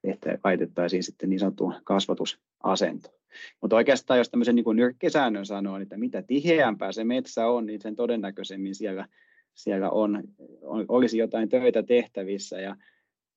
että 0.03 0.37
laitettaisiin 0.43 1.03
sitten 1.03 1.29
niin 1.29 1.39
sanottuun 1.39 1.73
kasvatusasentoon. 1.83 3.15
Mutta 3.61 3.75
oikeastaan 3.75 4.17
jos 4.17 4.29
tämmöisen 4.29 4.55
niin 4.55 4.75
nyrkkisäännön 4.75 5.45
sanoo, 5.45 5.77
että 5.77 5.97
mitä 5.97 6.21
tiheämpää 6.21 6.91
se 6.91 7.03
metsä 7.03 7.47
on, 7.47 7.65
niin 7.65 7.81
sen 7.81 7.95
todennäköisemmin 7.95 8.75
siellä, 8.75 9.07
siellä 9.55 9.89
on, 9.89 10.23
on, 10.61 10.85
olisi 10.87 11.17
jotain 11.17 11.49
töitä 11.49 11.83
tehtävissä 11.83 12.61
ja 12.61 12.75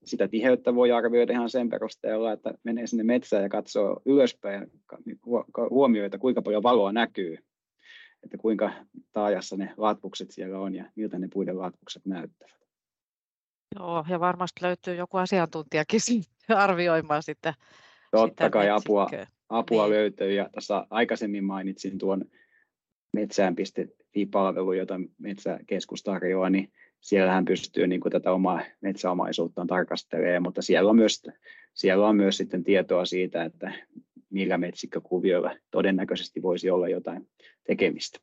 sitä 0.05 0.29
tiheyttä 0.29 0.75
voi 0.75 0.93
arvioida 0.93 1.33
ihan 1.33 1.51
sen 1.51 1.69
perusteella, 1.69 2.33
että 2.33 2.55
menee 2.65 2.87
sinne 2.87 3.05
metsään 3.05 3.43
ja 3.43 3.49
katsoo 3.49 4.03
ylöspäin 4.07 4.61
ja 4.61 4.67
huomioi, 5.71 6.07
että 6.07 6.19
kuinka 6.19 6.43
paljon 6.43 6.63
valoa 6.63 6.93
näkyy, 6.93 7.39
että 8.23 8.39
kuinka 8.39 8.73
taajassa 9.13 9.57
ne 9.57 9.75
latvukset 9.77 10.31
siellä 10.31 10.59
on 10.59 10.75
ja 10.75 10.85
miltä 10.97 11.19
ne 11.19 11.29
puiden 11.33 11.59
latvukset 11.59 12.07
näyttävät. 12.07 12.59
Joo, 13.77 14.05
ja 14.09 14.21
varmasti 14.21 14.63
löytyy 14.63 14.95
joku 14.95 15.17
asiantuntijakin 15.17 16.01
arvioimaan 16.49 17.23
sitä. 17.23 17.55
Totta 18.11 18.29
sitä 18.29 18.51
kai 18.51 18.71
apua, 18.71 19.11
apua 19.49 19.83
niin. 19.83 19.95
löytyy. 19.95 20.33
Ja 20.33 20.49
tässä 20.53 20.87
aikaisemmin 20.91 21.45
mainitsin 21.45 21.99
tuon 21.99 22.25
metsään.fi-palvelu, 24.15 24.73
jota 24.73 25.01
Metsäkeskus 25.19 26.03
tarjoaa, 26.03 26.51
niin 26.51 26.73
siellähän 27.01 27.45
pystyy 27.45 27.87
niin 27.87 28.01
kuin 28.01 28.13
tätä 28.13 28.33
omaa 28.33 28.61
metsäomaisuuttaan 28.81 29.67
tarkastelemaan, 29.67 30.43
mutta 30.43 30.63
siellä 30.63 30.91
on, 30.91 30.97
myös, 30.97 31.23
siellä 31.75 32.09
on 32.09 32.17
myös 32.17 32.37
sitten 32.37 32.65
tietoa 32.65 33.05
siitä, 33.05 33.45
että 33.45 33.73
millä 34.31 34.59
metsikkökuvioilla 34.59 35.51
todennäköisesti 35.71 36.43
voisi 36.43 36.71
olla 36.71 36.89
jotain 36.89 37.29
tekemistä. 37.65 38.19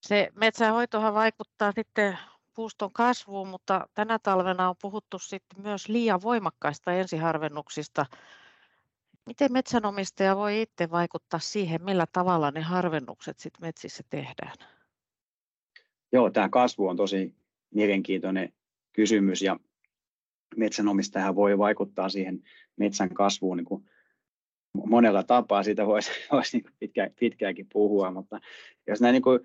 Se 0.00 0.28
metsänhoitohan 0.34 1.14
vaikuttaa 1.14 1.72
sitten 1.72 2.18
puuston 2.54 2.92
kasvuun, 2.92 3.48
mutta 3.48 3.88
tänä 3.94 4.18
talvena 4.18 4.68
on 4.68 4.76
puhuttu 4.82 5.18
sitten 5.18 5.62
myös 5.62 5.88
liian 5.88 6.22
voimakkaista 6.22 6.92
ensiharvennuksista. 6.92 8.06
Miten 9.26 9.52
metsänomistaja 9.52 10.36
voi 10.36 10.62
itse 10.62 10.90
vaikuttaa 10.90 11.40
siihen, 11.40 11.84
millä 11.84 12.06
tavalla 12.12 12.50
ne 12.50 12.60
harvennukset 12.60 13.38
sitten 13.38 13.66
metsissä 13.66 14.02
tehdään? 14.10 14.77
Joo, 16.12 16.30
tämä 16.30 16.48
kasvu 16.48 16.86
on 16.86 16.96
tosi 16.96 17.34
mielenkiintoinen 17.74 18.52
kysymys 18.92 19.42
ja 19.42 19.58
metsänomistaja 20.56 21.34
voi 21.34 21.58
vaikuttaa 21.58 22.08
siihen 22.08 22.42
metsän 22.76 23.14
kasvuun 23.14 23.56
niin 23.56 23.64
kuin 23.64 23.84
monella 24.86 25.22
tapaa. 25.22 25.62
Siitä 25.62 25.86
voisi, 25.86 26.10
voisi 26.32 26.58
niin 26.58 26.72
pitkä, 26.78 27.10
pitkäänkin 27.20 27.66
puhua, 27.72 28.10
mutta 28.10 28.40
jos 28.86 29.00
näin 29.00 29.12
niin 29.12 29.22
kuin, 29.22 29.40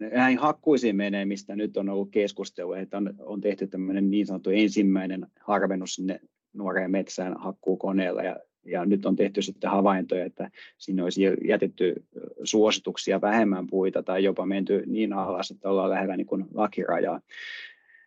näihin 0.00 0.38
hakkuisiin 0.38 0.96
menee, 0.96 1.24
mistä 1.24 1.56
nyt 1.56 1.76
on 1.76 1.88
ollut 1.88 2.10
keskustelua, 2.10 2.78
että 2.78 2.96
on, 2.96 3.14
on 3.18 3.40
tehty 3.40 3.66
tämmöinen 3.66 4.10
niin 4.10 4.26
sanottu 4.26 4.50
ensimmäinen 4.50 5.26
harvennus 5.40 5.94
sinne 5.94 6.20
nuoreen 6.52 6.90
metsään 6.90 7.40
hakkuukoneella 7.40 8.22
ja, 8.22 8.36
ja 8.64 8.84
nyt 8.84 9.06
on 9.06 9.16
tehty 9.16 9.42
sitten 9.42 9.70
havaintoja, 9.70 10.24
että 10.24 10.50
sinne 10.78 11.02
olisi 11.02 11.22
jätetty 11.44 12.04
suosituksia 12.44 13.20
vähemmän 13.20 13.66
puita 13.66 14.02
tai 14.02 14.24
jopa 14.24 14.46
menty 14.46 14.82
niin 14.86 15.12
alas, 15.12 15.50
että 15.50 15.70
ollaan 15.70 15.90
lähellä 15.90 16.16
niin 16.16 16.26
kuin 16.26 16.44
lakirajaa. 16.54 17.20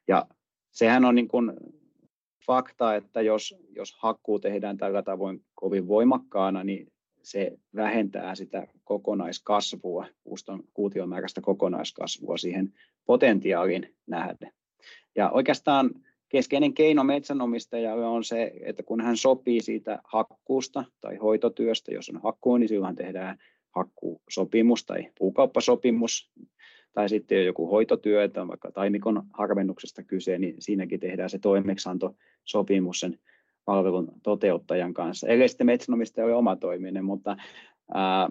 Ja 0.08 0.28
sehän 0.72 1.06
on 1.06 1.16
niin 1.16 1.28
kuin 1.28 1.54
fakta, 2.46 2.96
että 2.96 3.22
jos, 3.22 3.56
jos 3.76 3.96
hakkuu 4.00 4.40
tehdään 4.40 4.78
tällä 4.78 5.04
tavoin 5.04 5.44
kovin 5.56 5.88
voimakkaana, 5.88 6.64
niin 6.64 6.92
se 7.24 7.58
vähentää 7.76 8.36
sitä 8.36 8.68
kokonaiskasvua, 8.84 10.06
puuston 10.24 10.64
kuutiomääräistä 10.74 11.42
kokonaiskasvua 11.42 12.38
siihen 12.38 12.74
potentiaalin 13.06 13.96
nähden. 14.08 14.52
Ja 15.16 15.30
oikeastaan 15.30 15.92
keskeinen 16.32 16.74
keino 16.74 17.04
metsänomistajalle 17.04 18.06
on 18.06 18.24
se, 18.24 18.52
että 18.62 18.84
kun 18.84 19.02
hän 19.02 19.18
sopii 19.18 19.62
siitä 19.62 20.00
hakkuusta 20.04 20.84
tai 21.02 21.16
hoitotyöstä, 21.16 21.94
jos 21.94 22.10
on 22.10 22.22
hakkuu, 22.24 22.58
niin 22.58 22.68
silloin 22.68 22.96
tehdään 22.96 23.38
hakkuusopimus 23.76 24.86
tai 24.86 25.08
puukauppasopimus, 25.20 26.32
tai 26.94 27.10
sitten 27.10 27.38
on 27.40 27.46
joku 27.46 27.68
hoitotyö, 27.68 28.24
että 28.24 28.42
on 28.42 28.48
vaikka 28.48 28.72
taimikon 28.72 29.24
harvennuksesta 29.34 30.04
kyse, 30.04 30.38
niin 30.38 30.56
siinäkin 30.60 31.00
tehdään 31.00 31.30
se 31.30 31.40
toimeksiantosopimus 31.40 33.00
sen 33.00 33.20
palvelun 33.66 34.12
toteuttajan 34.24 34.94
kanssa. 34.94 35.28
Eli 35.28 35.48
sitten 35.48 35.68
metsänomistaja 35.68 36.26
oli 36.26 36.34
oma 36.34 36.56
toiminen, 36.56 37.06
mutta 37.06 37.38
ää, 37.94 38.30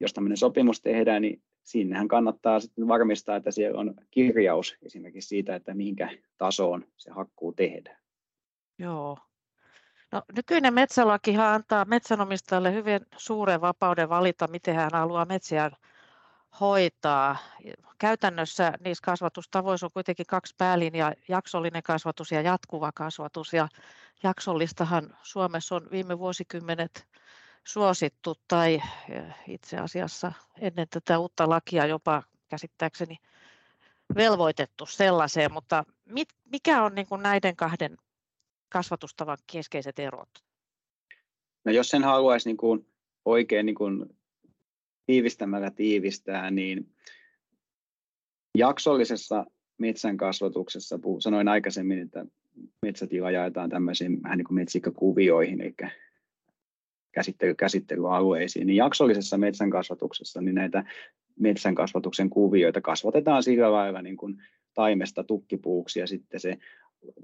jos 0.00 0.12
tämmöinen 0.12 0.36
sopimus 0.36 0.80
tehdään, 0.80 1.22
niin 1.22 1.42
sinnehän 1.64 2.08
kannattaa 2.08 2.60
sitten 2.60 2.88
varmistaa, 2.88 3.36
että 3.36 3.50
siellä 3.50 3.80
on 3.80 3.94
kirjaus 4.10 4.76
esimerkiksi 4.82 5.28
siitä, 5.28 5.54
että 5.54 5.74
minkä 5.74 6.10
tasoon 6.38 6.86
se 6.96 7.10
hakkuu 7.10 7.52
tehdään. 7.52 7.98
Joo. 8.78 9.18
No, 10.12 10.22
nykyinen 10.36 10.74
metsälakihan 10.74 11.54
antaa 11.54 11.84
metsänomistajalle 11.84 12.72
hyvin 12.72 13.00
suuren 13.16 13.60
vapauden 13.60 14.08
valita, 14.08 14.48
miten 14.48 14.74
hän 14.74 14.90
haluaa 14.92 15.24
metsiään 15.24 15.72
hoitaa. 16.60 17.36
Käytännössä 17.98 18.72
niissä 18.80 19.02
kasvatustavoissa 19.04 19.86
on 19.86 19.90
kuitenkin 19.94 20.26
kaksi 20.26 20.54
päälinjaa, 20.58 21.12
jaksollinen 21.28 21.82
kasvatus 21.82 22.32
ja 22.32 22.40
jatkuva 22.40 22.92
kasvatus. 22.94 23.52
Ja 23.52 23.68
jaksollistahan 24.22 25.16
Suomessa 25.22 25.74
on 25.76 25.88
viime 25.90 26.18
vuosikymmenet 26.18 27.06
suosittu 27.66 28.34
tai 28.48 28.82
itse 29.48 29.76
asiassa 29.76 30.32
ennen 30.60 30.86
tätä 30.90 31.18
uutta 31.18 31.48
lakia 31.48 31.86
jopa 31.86 32.22
käsittääkseni 32.48 33.16
velvoitettu 34.14 34.86
sellaiseen, 34.86 35.52
mutta 35.52 35.84
mit, 36.04 36.28
mikä 36.44 36.82
on 36.82 36.94
niin 36.94 37.06
kuin 37.06 37.22
näiden 37.22 37.56
kahden 37.56 37.96
kasvatustavan 38.68 39.38
keskeiset 39.52 39.98
erot? 39.98 40.28
No 41.64 41.72
jos 41.72 41.88
sen 41.88 42.04
haluaisi 42.04 42.48
niin 42.48 42.56
kuin 42.56 42.86
oikein 43.24 43.66
niin 43.66 43.76
kuin 43.76 44.16
tiivistämällä 45.06 45.70
tiivistää, 45.70 46.50
niin 46.50 46.94
jaksollisessa 48.58 49.46
metsän 49.78 50.16
kasvatuksessa, 50.16 50.98
sanoin 51.18 51.48
aikaisemmin, 51.48 51.98
että 51.98 52.26
metsätila 52.82 53.30
jaetaan 53.30 53.70
tämmöisiin 53.70 54.22
vähän 54.22 54.38
niin 54.38 54.46
kuin 54.46 54.54
metsikkökuvioihin, 54.54 55.60
eli 55.60 55.74
käsittely, 57.14 57.54
käsittelyalueisiin, 57.54 58.66
niin 58.66 58.76
jaksollisessa 58.76 59.38
metsän 59.38 59.70
kasvatuksessa 59.70 60.40
niin 60.40 60.54
näitä 60.54 60.84
metsän 61.40 61.74
kasvatuksen 61.74 62.30
kuvioita 62.30 62.80
kasvatetaan 62.80 63.42
sillä 63.42 63.72
lailla 63.72 64.02
niin 64.02 64.16
kuin 64.16 64.42
taimesta 64.74 65.24
tukkipuuksi 65.24 66.00
ja 66.00 66.06
sitten 66.06 66.40
se 66.40 66.58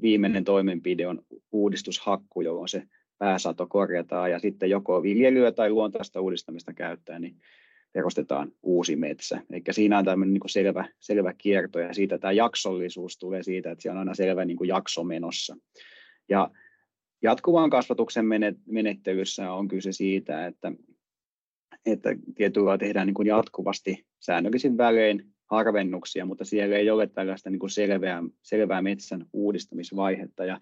viimeinen 0.03 0.45
toimenpide 0.45 1.07
on 1.07 1.23
uudistushakku, 1.53 2.41
jolloin 2.41 2.69
se 2.69 2.83
pääsato 3.19 3.67
korjataan 3.67 4.31
ja 4.31 4.39
sitten 4.39 4.71
joko 4.71 5.03
viljelyä 5.03 5.53
tai 5.53 5.71
luontaista 5.71 6.21
uudistamista 6.21 6.73
käyttää, 6.73 7.19
niin 7.19 7.37
perustetaan 7.93 8.53
uusi 8.63 8.97
metsä. 8.97 9.41
Eli 9.51 9.63
siinä 9.71 9.99
on 9.99 10.05
tämmöinen 10.05 10.35
niin 10.35 10.51
selvä, 10.51 10.89
selvä 10.99 11.35
kierto 11.39 11.79
ja 11.79 11.95
siitä 11.95 12.19
tämä 12.19 12.33
jaksollisuus 12.33 13.19
tulee 13.19 13.43
siitä, 13.43 13.71
että 13.71 13.83
siellä 13.83 13.97
on 13.97 13.99
aina 13.99 14.15
selvä 14.15 14.45
niin 14.45 14.57
kuin 14.57 14.69
jakso 14.69 15.05
menossa. 15.05 15.57
Ja 16.29 16.51
jatkuvan 17.23 17.71
kasvatuksen 17.71 18.27
menettelyssä 18.67 19.53
on 19.53 19.69
kyse 19.69 19.93
siitä, 19.93 20.47
että, 20.47 20.73
että 21.87 22.17
tietyllä 22.35 22.79
tehdään 22.79 23.07
niin 23.07 23.15
kuin 23.15 23.29
jatkuvasti 23.29 24.07
säännöllisin 24.19 24.79
välein 24.79 25.27
harvennuksia, 25.47 26.25
mutta 26.25 26.45
siellä 26.45 26.77
ei 26.77 26.91
ole 26.91 27.07
tällaista 27.07 27.50
niin 27.50 27.61
kuin 27.61 27.71
selvää, 27.71 28.23
selvää 28.43 28.83
metsän 28.83 29.27
uudistamisvaihetta 29.33 30.45
ja 30.45 30.61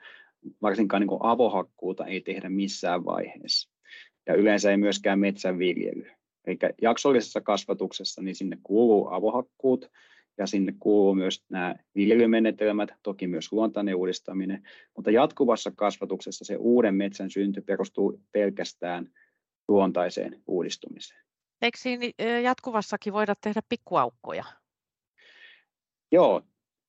varsinkaan 0.62 1.00
niin 1.00 1.08
kuin 1.08 1.20
avohakkuuta 1.22 2.06
ei 2.06 2.20
tehdä 2.20 2.48
missään 2.48 3.04
vaiheessa. 3.04 3.70
Ja 4.26 4.34
yleensä 4.34 4.70
ei 4.70 4.76
myöskään 4.76 5.18
metsän 5.18 5.58
viljely. 5.58 6.06
Eli 6.46 6.58
jaksollisessa 6.82 7.40
kasvatuksessa 7.40 8.22
niin 8.22 8.34
sinne 8.34 8.58
kuuluu 8.62 9.08
avohakkuut 9.08 9.90
ja 10.38 10.46
sinne 10.46 10.74
kuuluu 10.78 11.14
myös 11.14 11.44
nämä 11.48 11.74
viljelymenetelmät, 11.94 12.90
toki 13.02 13.26
myös 13.26 13.52
luontainen 13.52 13.94
uudistaminen, 13.94 14.62
mutta 14.96 15.10
jatkuvassa 15.10 15.70
kasvatuksessa 15.76 16.44
se 16.44 16.56
uuden 16.56 16.94
metsän 16.94 17.30
synty 17.30 17.60
perustuu 17.60 18.20
pelkästään 18.32 19.10
luontaiseen 19.68 20.42
uudistumiseen. 20.46 21.20
Eikö 21.62 21.78
siinä 21.78 22.04
jatkuvassakin 22.42 23.12
voida 23.12 23.34
tehdä 23.40 23.60
pikkuaukkoja? 23.68 24.44
Joo, 26.12 26.42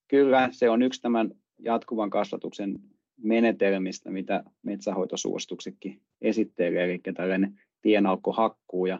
kyllä 0.07 0.49
se 0.51 0.69
on 0.69 0.81
yksi 0.81 1.01
tämän 1.01 1.31
jatkuvan 1.59 2.09
kasvatuksen 2.09 2.79
menetelmistä, 3.17 4.11
mitä 4.11 4.43
metsähoitosuosituksetkin 4.63 6.01
esittelee, 6.21 6.83
eli 6.83 7.01
tällainen 7.15 7.59
pienaukkohakkuu. 7.81 8.85
Ja 8.85 8.99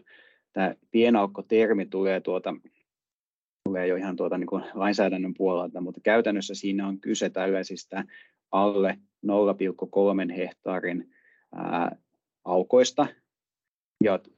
tämä 0.52 0.74
pienaukko-termi 0.90 1.86
tulee, 1.86 2.20
tuota, 2.20 2.54
tulee 3.64 3.86
jo 3.86 3.96
ihan 3.96 4.16
tuota, 4.16 4.38
niin 4.38 4.46
kuin 4.46 4.64
lainsäädännön 4.74 5.34
puolelta, 5.34 5.80
mutta 5.80 6.00
käytännössä 6.00 6.54
siinä 6.54 6.88
on 6.88 7.00
kyse 7.00 7.30
tällaisista 7.30 8.04
alle 8.50 8.98
0,3 9.26 10.32
hehtaarin 10.36 11.10
ää, 11.54 11.96
aukoista, 12.44 13.06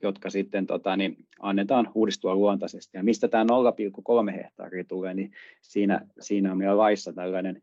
jotka 0.03 0.31
sitten 0.31 0.67
tota, 0.67 0.97
niin 0.97 1.17
annetaan 1.41 1.91
uudistua 1.95 2.35
luontaisesti. 2.35 2.97
Ja 2.97 3.03
mistä 3.03 3.29
tämä 3.29 3.45
0,3 3.45 4.33
hehtaaria 4.33 4.85
tulee, 4.85 5.15
niin 5.15 5.31
siinä, 5.61 6.07
siinä 6.21 6.53
on 6.53 6.59
meillä 6.59 6.77
laissa 6.77 7.13
tällainen, 7.13 7.63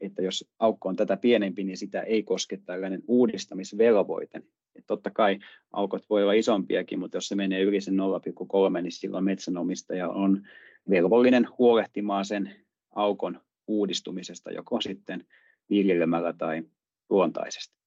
että 0.00 0.22
jos 0.22 0.50
aukko 0.58 0.88
on 0.88 0.96
tätä 0.96 1.16
pienempi, 1.16 1.64
niin 1.64 1.76
sitä 1.76 2.00
ei 2.00 2.22
koske 2.22 2.56
tällainen 2.56 3.02
uudistamisvelvoite. 3.08 4.42
Et 4.76 4.84
totta 4.86 5.10
kai 5.10 5.38
aukot 5.72 6.10
voi 6.10 6.22
olla 6.22 6.32
isompiakin, 6.32 6.98
mutta 6.98 7.16
jos 7.16 7.28
se 7.28 7.34
menee 7.34 7.62
yli 7.62 7.80
sen 7.80 7.94
0,3, 7.94 8.82
niin 8.82 8.92
silloin 8.92 9.24
metsänomistaja 9.24 10.08
on 10.08 10.42
velvollinen 10.90 11.48
huolehtimaan 11.58 12.24
sen 12.24 12.66
aukon 12.94 13.40
uudistumisesta 13.66 14.50
joko 14.50 14.80
sitten 14.80 15.26
viljelemällä 15.70 16.32
tai 16.32 16.62
luontaisesti. 17.10 17.78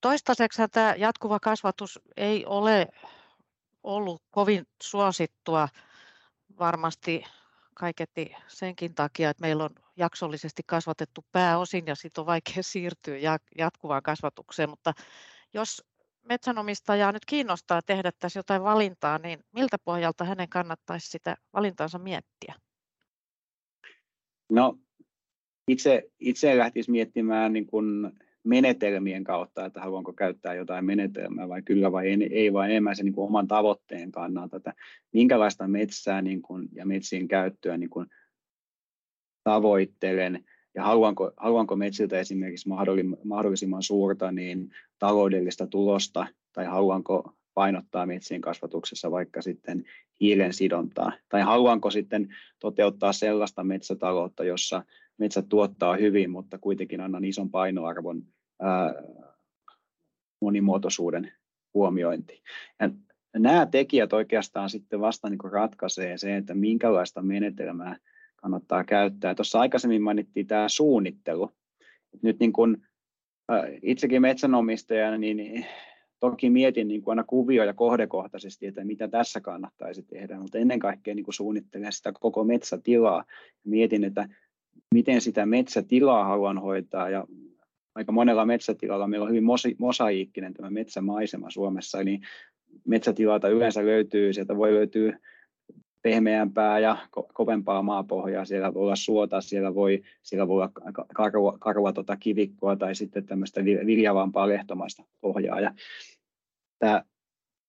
Toistaiseksi 0.00 0.62
tämä 0.70 0.94
jatkuva 0.98 1.40
kasvatus 1.40 2.00
ei 2.16 2.46
ole 2.46 2.86
ollut 3.82 4.22
kovin 4.30 4.66
suosittua 4.82 5.68
varmasti 6.58 7.24
kaiketti 7.74 8.32
senkin 8.48 8.94
takia, 8.94 9.30
että 9.30 9.40
meillä 9.40 9.64
on 9.64 9.70
jaksollisesti 9.96 10.62
kasvatettu 10.66 11.24
pääosin 11.32 11.86
ja 11.86 11.94
sitten 11.94 12.22
on 12.22 12.26
vaikea 12.26 12.62
siirtyä 12.62 13.16
jatkuvaan 13.58 14.02
kasvatukseen, 14.02 14.70
mutta 14.70 14.92
jos 15.54 15.84
metsänomistajaa 16.22 17.12
nyt 17.12 17.24
kiinnostaa 17.24 17.80
tehdä 17.86 18.12
tässä 18.18 18.38
jotain 18.38 18.62
valintaa, 18.62 19.18
niin 19.18 19.40
miltä 19.52 19.76
pohjalta 19.84 20.24
hänen 20.24 20.48
kannattaisi 20.48 21.08
sitä 21.08 21.36
valintaansa 21.52 21.98
miettiä? 21.98 22.54
No 24.50 24.78
itse, 25.68 26.10
itse 26.18 26.58
lähtisi 26.58 26.90
miettimään 26.90 27.52
niin 27.52 27.66
kuin 27.66 28.12
menetelmien 28.44 29.24
kautta, 29.24 29.64
että 29.64 29.80
haluanko 29.80 30.12
käyttää 30.12 30.54
jotain 30.54 30.84
menetelmää 30.84 31.48
vai 31.48 31.62
kyllä 31.62 31.92
vai 31.92 32.08
ei, 32.08 32.28
ei 32.30 32.52
vai 32.52 32.70
enemmän 32.70 32.96
se 32.96 33.02
niin 33.02 33.14
kuin 33.14 33.26
oman 33.26 33.48
tavoitteen 33.48 34.12
kannalta, 34.12 34.56
että 34.56 34.74
minkälaista 35.12 35.68
metsää 35.68 36.22
niin 36.22 36.42
kuin, 36.42 36.68
ja 36.72 36.86
metsien 36.86 37.28
käyttöä 37.28 37.76
niin 37.76 37.90
kuin 37.90 38.06
tavoittelen 39.44 40.44
ja 40.74 40.82
haluanko, 40.82 41.32
haluanko 41.36 41.76
metsiltä 41.76 42.18
esimerkiksi 42.18 42.68
mahdollisimman 43.24 43.82
suurta 43.82 44.32
niin 44.32 44.70
taloudellista 44.98 45.66
tulosta 45.66 46.26
tai 46.52 46.64
haluanko 46.64 47.34
painottaa 47.54 48.06
metsien 48.06 48.40
kasvatuksessa 48.40 49.10
vaikka 49.10 49.42
sitten 49.42 49.84
hiilen 50.20 50.52
sidontaa 50.52 51.12
tai 51.28 51.42
haluanko 51.42 51.90
sitten 51.90 52.34
toteuttaa 52.58 53.12
sellaista 53.12 53.64
metsätaloutta, 53.64 54.44
jossa 54.44 54.84
metsät 55.18 55.48
tuottaa 55.48 55.96
hyvin, 55.96 56.30
mutta 56.30 56.58
kuitenkin 56.58 57.00
annan 57.00 57.24
ison 57.24 57.50
painoarvon 57.50 58.22
ää, 58.60 58.94
monimuotoisuuden 60.40 61.32
huomiointi. 61.74 62.42
Ja 62.80 62.90
nämä 63.38 63.66
tekijät 63.66 64.12
oikeastaan 64.12 64.70
sitten 64.70 65.00
vasta 65.00 65.30
niin 65.30 65.52
ratkaisee 65.52 66.18
se, 66.18 66.36
että 66.36 66.54
minkälaista 66.54 67.22
menetelmää 67.22 67.96
kannattaa 68.40 68.84
käyttää. 68.84 69.34
Tuossa 69.34 69.60
aikaisemmin 69.60 70.02
mainittiin 70.02 70.46
tämä 70.46 70.68
suunnittelu. 70.68 71.50
Nyt 72.22 72.40
niin 72.40 72.52
kuin, 72.52 72.76
itsekin 73.82 74.22
metsänomistajana, 74.22 75.18
niin 75.18 75.66
toki 76.20 76.50
mietin 76.50 76.88
niin 76.88 77.02
kuin 77.02 77.12
aina 77.12 77.24
kuvio- 77.24 77.64
ja 77.64 77.74
kohdekohtaisesti, 77.74 78.66
että 78.66 78.84
mitä 78.84 79.08
tässä 79.08 79.40
kannattaisi 79.40 80.02
tehdä, 80.02 80.38
mutta 80.38 80.58
ennen 80.58 80.78
kaikkea 80.78 81.14
niin 81.14 81.24
kuin 81.24 81.34
suunnittelen 81.34 81.92
sitä 81.92 82.12
koko 82.20 82.44
metsätilaa. 82.44 83.24
Mietin, 83.64 84.04
että 84.04 84.28
miten 84.94 85.20
sitä 85.20 85.46
metsätilaa 85.46 86.24
haluan 86.24 86.58
hoitaa 86.58 87.10
ja 87.10 87.26
aika 87.94 88.12
monella 88.12 88.46
metsätilalla 88.46 89.08
meillä 89.08 89.24
on 89.24 89.30
hyvin 89.30 89.44
mosaiikkinen 89.78 90.54
tämä 90.54 90.70
metsämaisema 90.70 91.50
Suomessa, 91.50 92.00
eli 92.00 92.20
metsätilalta 92.86 93.48
yleensä 93.48 93.86
löytyy, 93.86 94.32
sieltä 94.32 94.56
voi 94.56 94.74
löytyä 94.74 95.18
pehmeämpää 96.02 96.78
ja 96.78 96.96
kovempaa 97.32 97.82
maapohjaa, 97.82 98.44
siellä 98.44 98.74
voi 98.74 98.82
olla 98.82 98.96
suota, 98.96 99.40
siellä 99.40 99.74
voi, 99.74 100.02
siellä 100.22 100.48
voi 100.48 100.56
olla 100.56 100.72
karua, 101.14 101.56
karua 101.60 101.92
tota 101.92 102.16
kivikkoa 102.16 102.76
tai 102.76 102.94
sitten 102.94 103.26
tämmöistä 103.26 103.64
viljavampaa 103.64 104.48
lehtomaista 104.48 105.02
pohjaa. 105.20 105.60
Ja 105.60 105.74
tämä 106.78 107.04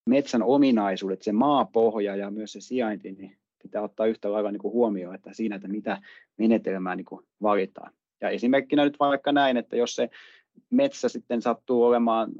metsän 0.09 0.43
ominaisuudet, 0.43 1.21
se 1.21 1.31
maapohja 1.31 2.15
ja 2.15 2.31
myös 2.31 2.51
se 2.51 2.61
sijainti, 2.61 3.11
niin 3.11 3.37
pitää 3.63 3.81
ottaa 3.81 4.05
yhtä 4.05 4.31
lailla 4.31 4.51
niin 4.51 4.61
kuin 4.61 4.73
huomioon, 4.73 5.15
että 5.15 5.33
siinä, 5.33 5.55
että 5.55 5.67
mitä 5.67 6.01
menetelmää 6.37 6.95
niin 6.95 7.05
kuin 7.05 7.25
valitaan. 7.41 7.93
Ja 8.21 8.29
esimerkkinä 8.29 8.83
nyt 8.83 8.99
vaikka 8.99 9.31
näin, 9.31 9.57
että 9.57 9.75
jos 9.75 9.95
se 9.95 10.09
metsä 10.69 11.09
sitten 11.09 11.41
sattuu 11.41 11.83
olemaan 11.83 12.31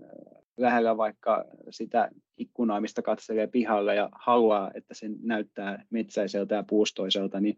lähellä 0.62 0.98
vaikka 0.98 1.46
sitä 1.70 2.10
ikkunaa, 2.38 2.82
mistä 2.82 3.02
katselee 3.02 3.48
pihalle 3.48 3.96
ja 3.96 4.10
haluaa, 4.12 4.72
että 4.74 4.94
se 4.94 5.08
näyttää 5.24 5.86
metsäiseltä 5.90 6.56
ja 6.56 6.64
puustoiselta, 6.64 7.40
niin 7.40 7.58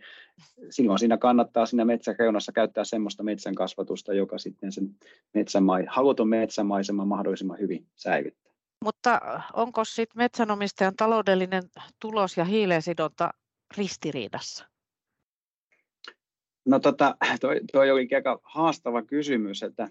silloin 0.69 1.00
siinä 1.00 1.17
kannattaa 1.17 1.65
siinä 1.65 1.86
metsäreunassa 1.86 2.51
käyttää 2.51 2.83
semmoista 2.83 3.24
metsän 3.24 3.55
kasvatusta, 3.55 4.13
joka 4.13 4.38
sitten 4.38 4.72
sen 4.72 4.89
metsämai, 5.33 5.86
halutun 5.88 6.29
metsämaiseman 6.29 7.07
mahdollisimman 7.07 7.60
hyvin 7.60 7.88
säilyttää. 7.95 8.53
Mutta 8.83 9.22
onko 9.53 9.86
sitten 9.86 10.17
metsänomistajan 10.17 10.95
taloudellinen 10.95 11.63
tulos 12.00 12.38
ja 12.38 12.45
hiilensidonta 12.45 13.33
ristiriidassa? 13.77 14.72
No 16.65 16.80
tota, 16.80 17.15
toi, 17.41 17.62
toi 17.71 17.91
oli 17.91 18.08
aika 18.15 18.39
haastava 18.43 19.02
kysymys, 19.02 19.63
että 19.63 19.88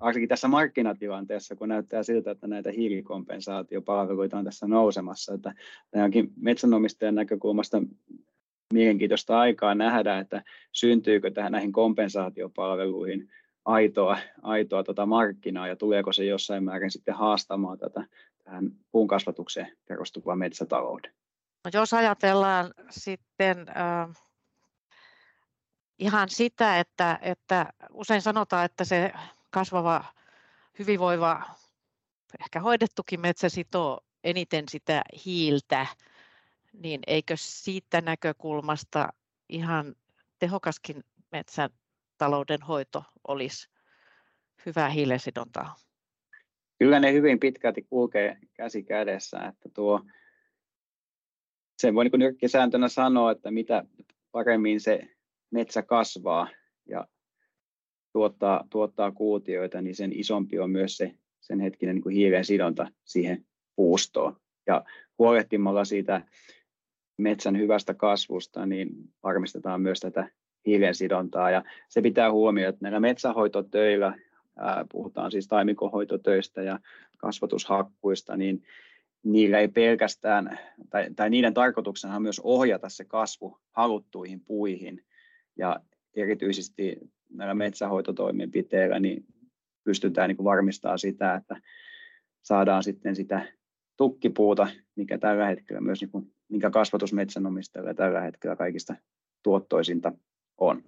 varsinkin 0.00 0.28
tässä 0.28 0.48
markkinatilanteessa, 0.48 1.56
kun 1.56 1.68
näyttää 1.68 2.02
siltä, 2.02 2.30
että 2.30 2.46
näitä 2.46 2.70
hiilikompensaatiopalveluita 2.70 4.38
on 4.38 4.44
tässä 4.44 4.66
nousemassa, 4.66 5.34
että 5.34 5.54
onkin 5.94 6.32
metsänomistajan 6.36 7.14
näkökulmasta 7.14 7.82
mielenkiintoista 8.72 9.40
aikaa 9.40 9.74
nähdä, 9.74 10.18
että 10.18 10.42
syntyykö 10.72 11.30
tähän 11.30 11.52
näihin 11.52 11.72
kompensaatiopalveluihin 11.72 13.28
aitoa, 13.64 14.18
aitoa 14.42 14.84
tota 14.84 15.06
markkinaa 15.06 15.68
ja 15.68 15.76
tuleeko 15.76 16.12
se 16.12 16.24
jossain 16.24 16.64
määrin 16.64 16.90
sitten 16.90 17.14
haastamaan 17.14 17.78
tätä 17.78 18.04
tähän 18.44 18.70
puun 18.92 19.08
kasvatukseen 19.08 19.76
perustuvaa 19.88 20.36
metsätalouden. 20.36 21.12
No 21.64 21.70
jos 21.74 21.94
ajatellaan 21.94 22.74
sitten 22.90 23.66
äh, 23.68 24.29
ihan 26.00 26.28
sitä, 26.28 26.78
että, 26.78 27.18
että 27.22 27.72
usein 27.92 28.22
sanotaan, 28.22 28.64
että 28.64 28.84
se 28.84 29.12
kasvava, 29.50 30.04
hyvinvoiva, 30.78 31.42
ehkä 32.40 32.60
hoidettukin 32.60 33.20
metsä 33.20 33.48
sitoo 33.48 34.00
eniten 34.24 34.64
sitä 34.68 35.02
hiiltä, 35.24 35.86
niin 36.72 37.00
eikö 37.06 37.34
siitä 37.36 38.00
näkökulmasta 38.00 39.08
ihan 39.48 39.94
tehokaskin 40.38 41.04
metsän 41.32 41.70
talouden 42.18 42.62
hoito 42.62 43.04
olisi 43.28 43.68
hyvää 44.66 44.88
hiilensidontaa? 44.88 45.76
Kyllä 46.78 47.00
ne 47.00 47.12
hyvin 47.12 47.40
pitkälti 47.40 47.82
kulkee 47.82 48.38
käsi 48.54 48.82
kädessä, 48.82 49.38
että 49.38 49.68
tuo 49.74 50.00
sen 51.78 51.94
voi 51.94 52.04
niin 52.04 52.50
sääntönä 52.50 52.88
sanoa, 52.88 53.32
että 53.32 53.50
mitä 53.50 53.84
paremmin 54.32 54.80
se 54.80 55.19
metsä 55.50 55.82
kasvaa 55.82 56.48
ja 56.88 57.06
tuottaa, 58.12 58.66
tuottaa 58.70 59.12
kuutioita, 59.12 59.82
niin 59.82 59.94
sen 59.94 60.12
isompi 60.12 60.58
on 60.58 60.70
myös 60.70 60.96
se 60.96 61.14
sen 61.40 61.60
hetkinen 61.60 61.94
niin 61.94 62.02
kuin 62.02 62.44
sidonta 62.44 62.86
siihen 63.04 63.46
puustoon. 63.76 64.36
Ja 64.66 64.84
huolehtimalla 65.18 65.84
siitä 65.84 66.24
metsän 67.18 67.58
hyvästä 67.58 67.94
kasvusta, 67.94 68.66
niin 68.66 68.88
varmistetaan 69.22 69.80
myös 69.80 70.00
tätä 70.00 70.28
hiilen 70.66 70.94
sidontaa. 70.94 71.50
Ja 71.50 71.64
se 71.88 72.02
pitää 72.02 72.32
huomioida, 72.32 72.68
että 72.68 72.78
näillä 72.82 73.00
metsähoitotöillä, 73.00 74.18
ää, 74.58 74.84
puhutaan 74.92 75.30
siis 75.30 75.48
taimikonhoitotöistä 75.48 76.62
ja 76.62 76.78
kasvatushakkuista, 77.18 78.36
niin 78.36 78.62
niillä 79.22 79.58
ei 79.58 79.68
pelkästään, 79.68 80.58
tai, 80.90 81.10
tai 81.16 81.30
niiden 81.30 81.54
tarkoituksena 81.54 82.16
on 82.16 82.22
myös 82.22 82.40
ohjata 82.44 82.88
se 82.88 83.04
kasvu 83.04 83.58
haluttuihin 83.70 84.40
puihin. 84.40 85.04
Ja 85.56 85.80
erityisesti 86.16 86.96
näillä 87.30 87.54
metsähoitotoimenpiteillä 87.54 89.00
niin 89.00 89.26
pystytään 89.84 90.28
niin 90.28 90.44
varmistamaan 90.44 90.98
sitä, 90.98 91.34
että 91.34 91.60
saadaan 92.42 92.82
sitten 92.82 93.16
sitä 93.16 93.52
tukkipuuta, 93.96 94.68
mikä 94.96 95.18
tällä 95.18 95.46
hetkellä 95.46 95.80
myös, 95.80 96.00
niin 96.00 96.10
kuin, 96.10 96.32
mikä 96.48 96.70
kasvatusmetsänomistajilla 96.70 97.94
tällä 97.94 98.20
hetkellä 98.20 98.56
kaikista 98.56 98.94
tuottoisinta 99.42 100.12
on. 100.58 100.84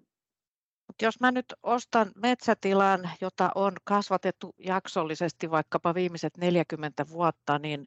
Jos 1.03 1.21
mä 1.21 1.33
nyt 1.33 1.55
ostan 1.63 2.11
metsätilan, 2.17 3.11
jota 3.21 3.51
on 3.55 3.73
kasvatettu 3.85 4.55
jaksollisesti 4.59 5.51
vaikkapa 5.51 5.95
viimeiset 5.95 6.37
40 6.37 7.09
vuotta, 7.09 7.59
niin 7.59 7.87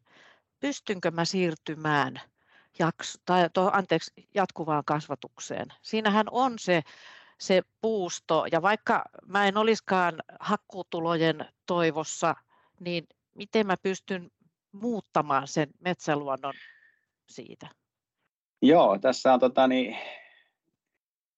pystynkö 0.60 1.12
mä 1.12 1.26
siirtymään 1.26 2.22
jaks, 2.80 3.20
tai, 3.26 3.50
to, 3.54 3.70
anteeksi, 3.74 4.12
jatkuvaan 4.34 4.84
kasvatukseen. 4.86 5.68
Siinähän 5.82 6.26
on 6.32 6.54
se, 6.60 6.82
se 7.40 7.62
puusto, 7.82 8.46
ja 8.52 8.62
vaikka 8.62 9.04
mä 9.26 9.48
en 9.48 9.58
olisikaan 9.58 10.16
hakkuutulojen 10.40 11.46
toivossa, 11.66 12.36
niin 12.80 13.08
miten 13.34 13.68
mä 13.68 13.76
pystyn 13.84 14.32
muuttamaan 14.72 15.48
sen 15.48 15.70
metsäluonnon 15.80 16.54
siitä? 17.30 17.68
Joo, 18.62 19.00
tässä 19.00 19.34
on 19.34 19.40
tota, 19.40 19.68
niin, 19.68 19.98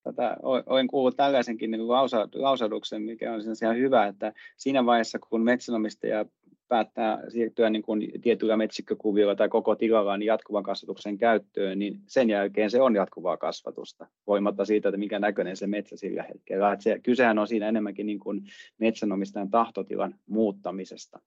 tätä, 0.03 0.37
olen 0.43 0.87
kuullut 0.87 1.17
tällaisenkin 1.17 1.71
niin 1.71 1.87
lausaduksen, 2.35 3.01
mikä 3.01 3.33
on 3.33 3.41
ihan 3.61 3.77
hyvä, 3.77 4.07
että 4.07 4.33
siinä 4.57 4.85
vaiheessa, 4.85 5.19
kun 5.19 5.43
metsänomistaja 5.43 6.25
päättää 6.67 7.23
siirtyä 7.29 7.69
niin 7.69 7.81
kuin 7.81 8.21
tietyllä 8.21 8.57
metsikkökuviolla 8.57 9.35
tai 9.35 9.49
koko 9.49 9.75
tilalla 9.75 10.17
niin 10.17 10.27
jatkuvan 10.27 10.63
kasvatuksen 10.63 11.17
käyttöön, 11.17 11.79
niin 11.79 11.99
sen 12.07 12.29
jälkeen 12.29 12.71
se 12.71 12.81
on 12.81 12.95
jatkuvaa 12.95 13.37
kasvatusta, 13.37 14.07
voimatta 14.27 14.65
siitä, 14.65 14.89
että 14.89 14.97
mikä 14.97 15.19
näköinen 15.19 15.57
se 15.57 15.67
metsä 15.67 15.97
sillä 15.97 16.23
hetkellä. 16.23 16.71
Että 16.71 16.83
se, 16.83 16.99
kysehän 17.03 17.39
on 17.39 17.47
siinä 17.47 17.67
enemmänkin 17.67 18.05
niin 18.05 18.19
kuin 18.19 18.41
metsänomistajan 18.77 19.49
tahtotilan 19.49 20.15
muuttamisesta. 20.27 21.19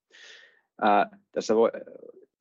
Ää, 0.83 1.19
tässä 1.33 1.57
voi, 1.57 1.71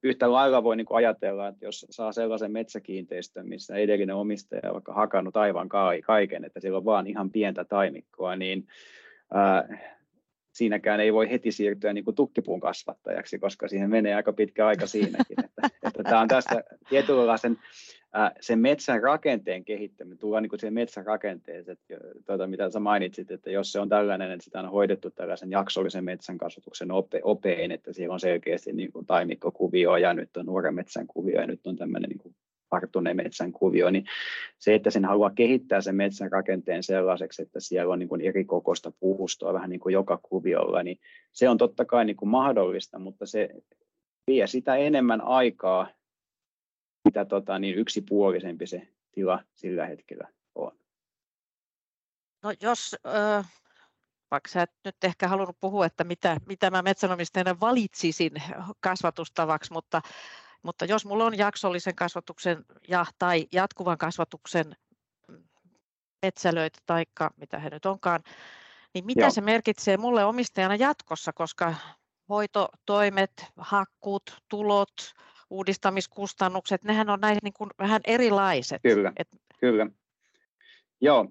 yhtä 0.04 0.32
lailla 0.32 0.64
voi 0.64 0.76
niin 0.76 0.86
kuin 0.86 0.98
ajatella, 0.98 1.48
että 1.48 1.66
jos 1.66 1.86
saa 1.90 2.12
sellaisen 2.12 2.52
metsäkiinteistön, 2.52 3.48
missä 3.48 3.76
edellinen 3.76 4.16
omistaja 4.16 4.62
on 4.68 4.74
vaikka 4.74 4.94
hakannut 4.94 5.38
aivan 5.38 5.70
kaiken, 6.06 6.46
että 6.46 6.60
siellä 6.60 6.78
on 6.78 6.86
vaan 6.86 7.08
ihan 7.08 7.32
pientä 7.32 7.66
taimikkoa, 7.66 8.36
niin 8.36 8.68
ää, 9.34 9.68
siinäkään 10.60 11.00
ei 11.00 11.14
voi 11.14 11.30
heti 11.30 11.52
siirtyä 11.52 11.94
niin 11.94 12.06
kuin 12.06 12.16
tukkipuun 12.16 12.60
kasvattajaksi, 12.60 13.40
koska 13.40 13.68
siihen 13.68 13.90
menee 13.90 14.16
aika 14.16 14.34
pitkä 14.34 14.68
aika 14.68 14.88
siinäkin. 14.88 15.46
Että, 15.46 15.70
että 15.88 16.04
tämä 16.04 16.22
on 16.22 16.28
tästä 16.28 16.64
tietynlaisen 16.90 17.58
sen 18.42 18.60
metsän 18.60 19.02
rakenteen 19.04 19.66
kehittäminen, 19.66 20.18
tullaan 20.18 20.44
niin 20.44 20.60
siihen 20.60 20.74
metsän 20.74 21.06
rakenteeseen, 21.06 21.78
tuota, 22.26 22.48
mitä 22.48 22.72
sä 22.72 22.80
mainitsit, 22.80 23.32
että 23.32 23.52
jos 23.52 23.72
se 23.72 23.80
on 23.80 23.90
tällainen, 23.90 24.32
että 24.32 24.44
sitä 24.44 24.60
on 24.60 24.72
hoidettu 24.72 25.10
tällaisen 25.10 25.52
jaksollisen 25.52 26.04
metsän 26.04 26.38
kasvatuksen 26.38 26.92
ope, 26.92 27.22
opein, 27.24 27.72
että 27.72 27.94
siellä 27.94 28.14
on 28.14 28.20
selkeästi 28.20 28.74
niin 28.74 28.92
kuin 28.92 29.06
taimikkokuvio 29.06 29.98
ja 29.98 30.14
nyt 30.14 30.38
on 30.38 30.46
nuoren 30.46 30.76
metsän 30.76 31.08
kuvio 31.08 31.42
ja 31.42 31.48
nyt 31.48 31.68
on 31.68 31.76
tämmöinen 31.76 32.10
niin 32.10 32.20
kuin 32.20 32.36
varttuneen 32.72 33.18
metsän 33.18 33.52
kuvio, 33.52 33.90
niin 33.90 34.06
se, 34.58 34.76
että 34.76 34.90
sen 34.90 35.06
haluaa 35.06 35.30
kehittää 35.30 35.82
sen 35.82 35.96
metsän 35.96 36.32
rakenteen 36.32 36.84
sellaiseksi, 36.84 37.42
että 37.42 37.60
siellä 37.60 37.94
on 37.94 38.00
niin 38.00 38.10
kuin 38.10 38.22
eri 38.22 38.46
kokoista 38.46 38.92
puustoa 39.00 39.54
vähän 39.54 39.70
niin 39.70 39.80
kuin 39.80 39.94
joka 39.94 40.18
kuviolla, 40.18 40.84
niin 40.84 41.00
se 41.32 41.50
on 41.50 41.58
totta 41.58 41.86
kai 41.86 42.06
niin 42.06 42.18
kuin 42.18 42.30
mahdollista, 42.30 43.00
mutta 43.00 43.26
se 43.26 43.50
vie 44.28 44.48
sitä 44.48 44.76
enemmän 44.76 45.22
aikaa, 45.22 45.88
mitä 47.06 47.26
tota, 47.26 47.60
niin 47.60 47.76
yksipuolisempi 47.76 48.68
se 48.68 48.88
tila 49.12 49.44
sillä 49.54 49.86
hetkellä 49.86 50.28
on. 50.56 50.80
No 52.44 52.54
jos, 52.62 52.96
äh, 53.08 53.54
vaikka 54.32 54.50
sä 54.50 54.62
et 54.62 54.72
nyt 54.86 54.96
ehkä 55.04 55.28
halunnut 55.28 55.58
puhua, 55.60 55.86
että 55.86 56.04
mitä, 56.04 56.38
mitä 56.48 56.72
mä 56.72 56.82
metsänomistajana 56.82 57.60
valitsisin 57.62 58.32
kasvatustavaksi, 58.80 59.74
mutta 59.74 60.02
mutta 60.64 60.86
jos 60.86 61.06
mulla 61.06 61.26
on 61.26 61.38
jaksollisen 61.38 61.96
kasvatuksen 61.96 62.66
ja 62.88 63.06
tai 63.20 63.48
jatkuvan 63.52 63.98
kasvatuksen 63.98 64.76
metsälöitä 66.22 66.80
tai 66.86 67.04
mitä 67.38 67.60
he 67.60 67.70
nyt 67.70 67.86
onkaan, 67.86 68.24
niin 68.94 69.06
mitä 69.06 69.22
Joo. 69.22 69.32
se 69.32 69.42
merkitsee 69.42 69.98
mulle 69.98 70.26
omistajana 70.26 70.76
jatkossa, 70.76 71.34
koska 71.34 71.76
hoitotoimet, 72.30 73.46
hakkuut, 73.58 74.44
tulot, 74.50 75.14
uudistamiskustannukset, 75.50 76.84
nehän 76.84 77.10
on 77.10 77.20
näin 77.20 77.38
niin 77.44 77.54
kuin 77.54 77.70
vähän 77.80 78.02
erilaiset. 78.08 78.82
Kyllä, 78.82 79.12
Et... 79.18 79.28
kyllä. 79.60 79.88
Joo, 81.02 81.26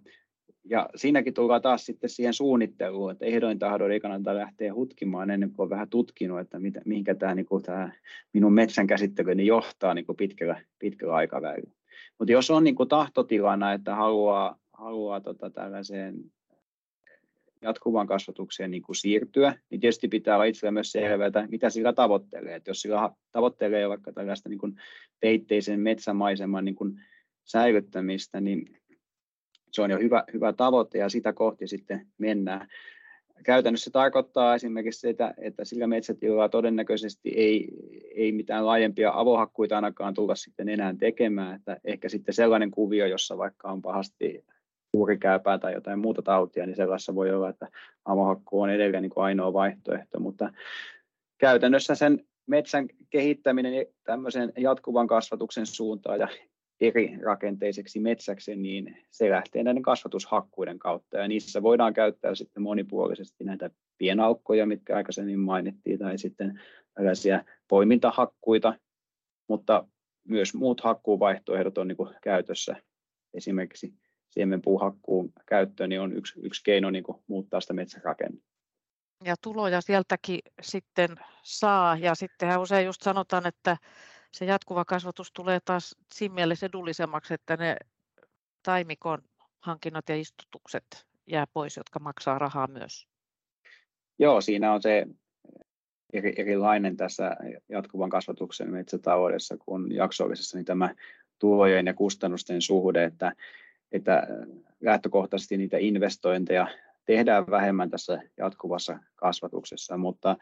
ja 0.71 0.89
siinäkin 0.97 1.35
tullaan 1.35 1.63
taas 1.63 1.87
sitten 1.87 2.11
siihen 2.11 2.35
suunnitteluun, 2.35 3.11
että 3.11 3.25
ehdoin 3.25 3.59
tahdon 3.59 3.93
ei 3.93 4.01
kannata 4.01 4.37
lähteä 4.37 4.75
hutkimaan 4.75 5.31
ennen 5.31 5.51
kuin 5.51 5.65
on 5.65 5.71
vähän 5.71 5.89
tutkinut, 5.89 6.41
että 6.41 6.59
mitä, 6.59 6.81
mihinkä 6.85 7.15
tämä, 7.15 7.35
niin 7.35 7.47
kuin 7.47 7.63
tämä 7.63 7.93
minun 8.33 8.53
metsän 8.53 8.87
käsittelyni 8.87 9.47
johtaa 9.47 9.95
niin 9.95 10.07
kuin 10.07 10.17
pitkällä, 10.17 10.61
pitkällä 10.79 11.15
aikavälillä. 11.15 11.71
Mutta 12.19 12.33
jos 12.33 12.51
on 12.51 12.65
niin 12.65 12.75
kuin 12.75 12.89
tahtotilana, 12.89 13.73
että 13.73 13.95
haluaa, 13.95 14.59
haluaa 14.73 15.21
tota 15.21 15.51
tällaiseen 15.51 16.15
jatkuvaan 17.63 18.07
kasvatukseen 18.07 18.71
niin 18.71 18.83
kuin 18.83 18.97
siirtyä, 18.97 19.55
niin 19.71 19.81
tietysti 19.81 20.09
pitää 20.09 20.35
olla 20.35 20.45
itsellä 20.45 20.73
myös 20.73 20.93
selvää, 20.93 21.27
että 21.27 21.47
mitä 21.51 21.71
sillä 21.71 21.93
tavoittelee. 21.93 22.55
Että 22.55 22.71
jos 22.71 22.81
sillä 22.81 23.11
tavoittelee 23.33 23.89
vaikka 23.89 24.13
tällaista 24.13 24.49
niin 24.49 24.59
kuin 24.59 24.77
peitteisen 25.21 25.81
metsämaiseman 25.81 26.65
niin 26.65 26.75
kuin 26.75 27.01
säilyttämistä, 27.45 28.41
niin 28.41 28.78
se 29.73 29.83
on 29.83 29.91
jo 29.91 29.99
hyvä, 29.99 30.25
hyvä 30.33 30.53
tavoite 30.53 30.99
ja 30.99 31.09
sitä 31.09 31.33
kohti 31.33 31.67
sitten 31.69 32.07
mennään. 32.19 32.69
Käytännössä 33.45 33.85
se 33.85 33.91
tarkoittaa 33.91 34.55
esimerkiksi 34.55 35.01
sitä, 35.01 35.35
että 35.39 35.65
sillä 35.65 35.87
metsätilalla 35.87 36.49
todennäköisesti 36.49 37.29
ei, 37.29 37.69
ei 38.15 38.33
mitään 38.33 38.67
laajempia 38.67 39.13
avohakkuita 39.15 39.77
ainakaan 39.77 40.15
tulla 40.15 40.35
sitten 40.35 40.69
enää 40.69 40.95
tekemään, 40.99 41.57
että 41.57 41.77
ehkä 41.85 42.09
sitten 42.09 42.35
sellainen 42.35 42.71
kuvio, 42.71 43.07
jossa 43.07 43.39
vaikka 43.39 43.71
on 43.71 43.83
pahasti 43.83 44.45
juurikääpää 44.95 45.59
tai 45.59 45.73
jotain 45.73 45.99
muuta 45.99 46.23
tautia, 46.23 46.67
niin 46.67 46.77
sellaisessa 46.77 47.15
voi 47.15 47.31
olla, 47.31 47.49
että 47.49 47.69
avohakku 48.05 48.61
on 48.61 48.71
edelleen 48.71 49.03
niin 49.03 49.11
kuin 49.11 49.25
ainoa 49.25 49.53
vaihtoehto, 49.53 50.21
mutta 50.21 50.53
käytännössä 51.39 51.95
sen 51.95 52.25
metsän 52.47 52.89
kehittäminen 53.11 53.87
tämmöisen 54.05 54.53
jatkuvan 54.57 55.07
kasvatuksen 55.07 55.67
suuntaan 55.67 56.21
ja 56.21 56.29
eri 56.81 57.19
rakenteiseksi 57.23 58.01
metsäksi, 58.01 58.57
niin 58.57 58.99
se 59.11 59.31
lähtee 59.31 59.63
näiden 59.63 59.83
kasvatushakkuiden 59.83 60.79
kautta 60.79 61.19
ja 61.19 61.29
niissä 61.29 61.63
voidaan 61.63 61.95
käyttää 61.95 62.35
sitten 62.35 62.63
monipuolisesti 62.63 63.45
näitä 63.45 63.71
pienaukkoja, 63.99 64.67
mitkä 64.67 64.97
aikaisemmin 64.97 65.41
mainittiin, 65.41 65.99
tai 65.99 66.19
sitten 66.19 66.61
tällaisia 66.95 67.45
poimintahakkuita, 67.69 68.75
mutta 69.49 69.89
myös 70.29 70.55
muut 70.55 70.81
hakkuuvaihtoehdot 70.81 71.79
on 71.79 71.89
niin 71.89 71.97
käytössä. 72.23 72.77
Esimerkiksi 73.35 73.95
siemenpuuhakkuun 74.31 75.33
käyttö 75.47 75.87
niin 75.87 76.01
on 76.01 76.13
yksi, 76.13 76.41
yksi 76.41 76.65
keino 76.65 76.91
niin 76.91 77.05
muuttaa 77.27 77.61
sitä 77.61 77.73
metsärakennetta. 77.73 78.49
Ja 79.25 79.35
tuloja 79.43 79.81
sieltäkin 79.81 80.41
sitten 80.63 81.09
saa, 81.43 81.97
ja 81.97 82.15
sittenhän 82.15 82.61
usein 82.61 82.87
just 82.87 83.03
sanotaan, 83.03 83.47
että 83.47 83.77
se 84.33 84.45
jatkuva 84.45 84.85
kasvatus 84.85 85.33
tulee 85.33 85.61
taas 85.65 85.97
siinä 86.15 86.35
mielessä 86.35 86.67
edullisemmaksi, 86.67 87.35
että 87.35 87.57
ne 87.57 87.77
taimikon 88.63 89.23
hankinnat 89.61 90.09
ja 90.09 90.17
istutukset 90.17 91.07
jää 91.27 91.47
pois, 91.53 91.77
jotka 91.77 91.99
maksaa 91.99 92.39
rahaa 92.39 92.67
myös. 92.67 93.09
Joo, 94.19 94.41
siinä 94.41 94.73
on 94.73 94.83
se 94.83 95.07
eri, 96.13 96.33
erilainen 96.37 96.97
tässä 96.97 97.37
jatkuvan 97.69 98.11
kasvatuksen 98.11 98.71
metsätaloudessa 98.71 99.57
kuin 99.57 99.93
jaksollisessa, 99.93 100.59
niin 100.59 100.65
tämä 100.65 100.95
tulojen 101.39 101.87
ja 101.87 101.95
kustannusten 101.95 102.63
suhde, 102.63 103.05
että, 103.05 103.33
että 103.93 104.27
lähtökohtaisesti 104.81 105.57
niitä 105.57 105.79
investointeja 105.79 106.67
tehdään 107.05 107.51
vähemmän 107.51 107.91
tässä 107.91 108.23
jatkuvassa 108.37 108.99
kasvatuksessa, 109.17 109.97
mutta 109.97 110.37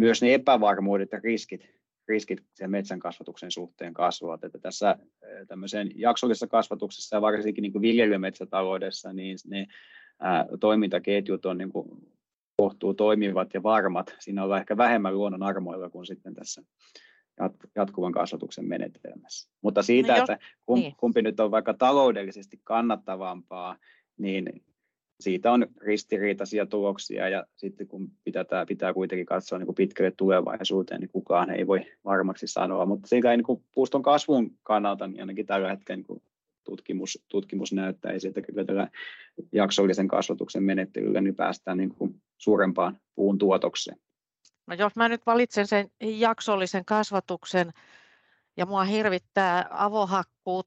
myös 0.00 0.22
ne 0.22 0.34
epävarmuudet 0.34 1.12
ja 1.12 1.20
riskit 1.24 1.76
riskit 2.08 2.42
sen 2.54 2.70
metsän 2.70 2.98
kasvatuksen 2.98 3.50
suhteen 3.50 3.94
kasvavat. 3.94 4.44
Että 4.44 4.58
tässä 4.58 4.96
tämmöisen 5.48 5.90
jaksollisessa 5.94 6.46
kasvatuksessa 6.46 7.16
ja 7.16 7.22
varsinkin 7.22 7.62
niin 7.62 7.82
viljelymetsätaloudessa, 7.82 9.12
niin 9.12 9.38
ne 9.46 9.66
ää, 10.20 10.46
toimintaketjut 10.60 11.46
on 11.46 11.58
niin 11.58 11.72
kuin 11.72 11.88
kohtuu 12.56 12.94
toimivat 12.94 13.54
ja 13.54 13.62
varmat. 13.62 14.16
Siinä 14.18 14.44
on 14.44 14.58
ehkä 14.58 14.76
vähemmän 14.76 15.18
luonnon 15.18 15.42
armoilla 15.42 15.90
kuin 15.90 16.06
sitten 16.06 16.34
tässä 16.34 16.62
jatkuvan 17.74 18.12
kasvatuksen 18.12 18.64
menetelmässä. 18.64 19.50
Mutta 19.62 19.82
siitä, 19.82 20.12
no 20.12 20.18
jos, 20.18 20.30
että 20.30 20.46
niin. 20.74 20.94
kumpi 20.96 21.22
niin. 21.22 21.24
nyt 21.24 21.40
on 21.40 21.50
vaikka 21.50 21.74
taloudellisesti 21.74 22.60
kannattavampaa, 22.64 23.76
niin 24.18 24.64
siitä 25.20 25.52
on 25.52 25.66
ristiriitaisia 25.80 26.66
tuloksia 26.66 27.28
ja 27.28 27.46
sitten 27.56 27.86
kun 27.86 28.10
pitää, 28.24 28.44
pitää 28.68 28.94
kuitenkin 28.94 29.26
katsoa 29.26 29.58
niin 29.58 29.66
kuin 29.66 29.76
pitkälle 29.76 30.10
tulevaisuuteen, 30.10 31.00
niin 31.00 31.10
kukaan 31.10 31.50
ei 31.50 31.66
voi 31.66 31.80
varmaksi 32.04 32.46
sanoa, 32.46 32.86
mutta 32.86 33.08
siitä 33.08 33.30
ei 33.30 33.36
niin 33.36 33.44
kuin 33.44 33.64
puuston 33.74 34.02
kasvun 34.02 34.50
kannalta, 34.62 35.06
niin 35.06 35.20
ainakin 35.20 35.46
tällä 35.46 35.70
hetkellä 35.70 35.96
niin 35.96 36.06
kuin 36.06 36.22
tutkimus, 36.64 37.24
tutkimus 37.28 37.72
näyttäisi, 37.72 38.28
että 38.28 38.42
kyllä 38.42 38.64
tällä 38.64 38.88
jaksollisen 39.52 40.08
kasvatuksen 40.08 40.62
menettelyllä 40.62 41.20
niin 41.20 41.36
päästään 41.36 41.76
niin 41.78 41.94
kuin 41.94 42.22
suurempaan 42.38 43.00
puun 43.14 43.38
tuotokseen. 43.38 43.98
No 44.66 44.74
jos 44.74 44.96
mä 44.96 45.08
nyt 45.08 45.26
valitsen 45.26 45.66
sen 45.66 45.90
jaksollisen 46.00 46.84
kasvatuksen 46.84 47.72
ja 48.56 48.66
mua 48.66 48.84
hirvittää 48.84 49.66
avohakkuut, 49.70 50.66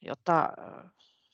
jota 0.00 0.48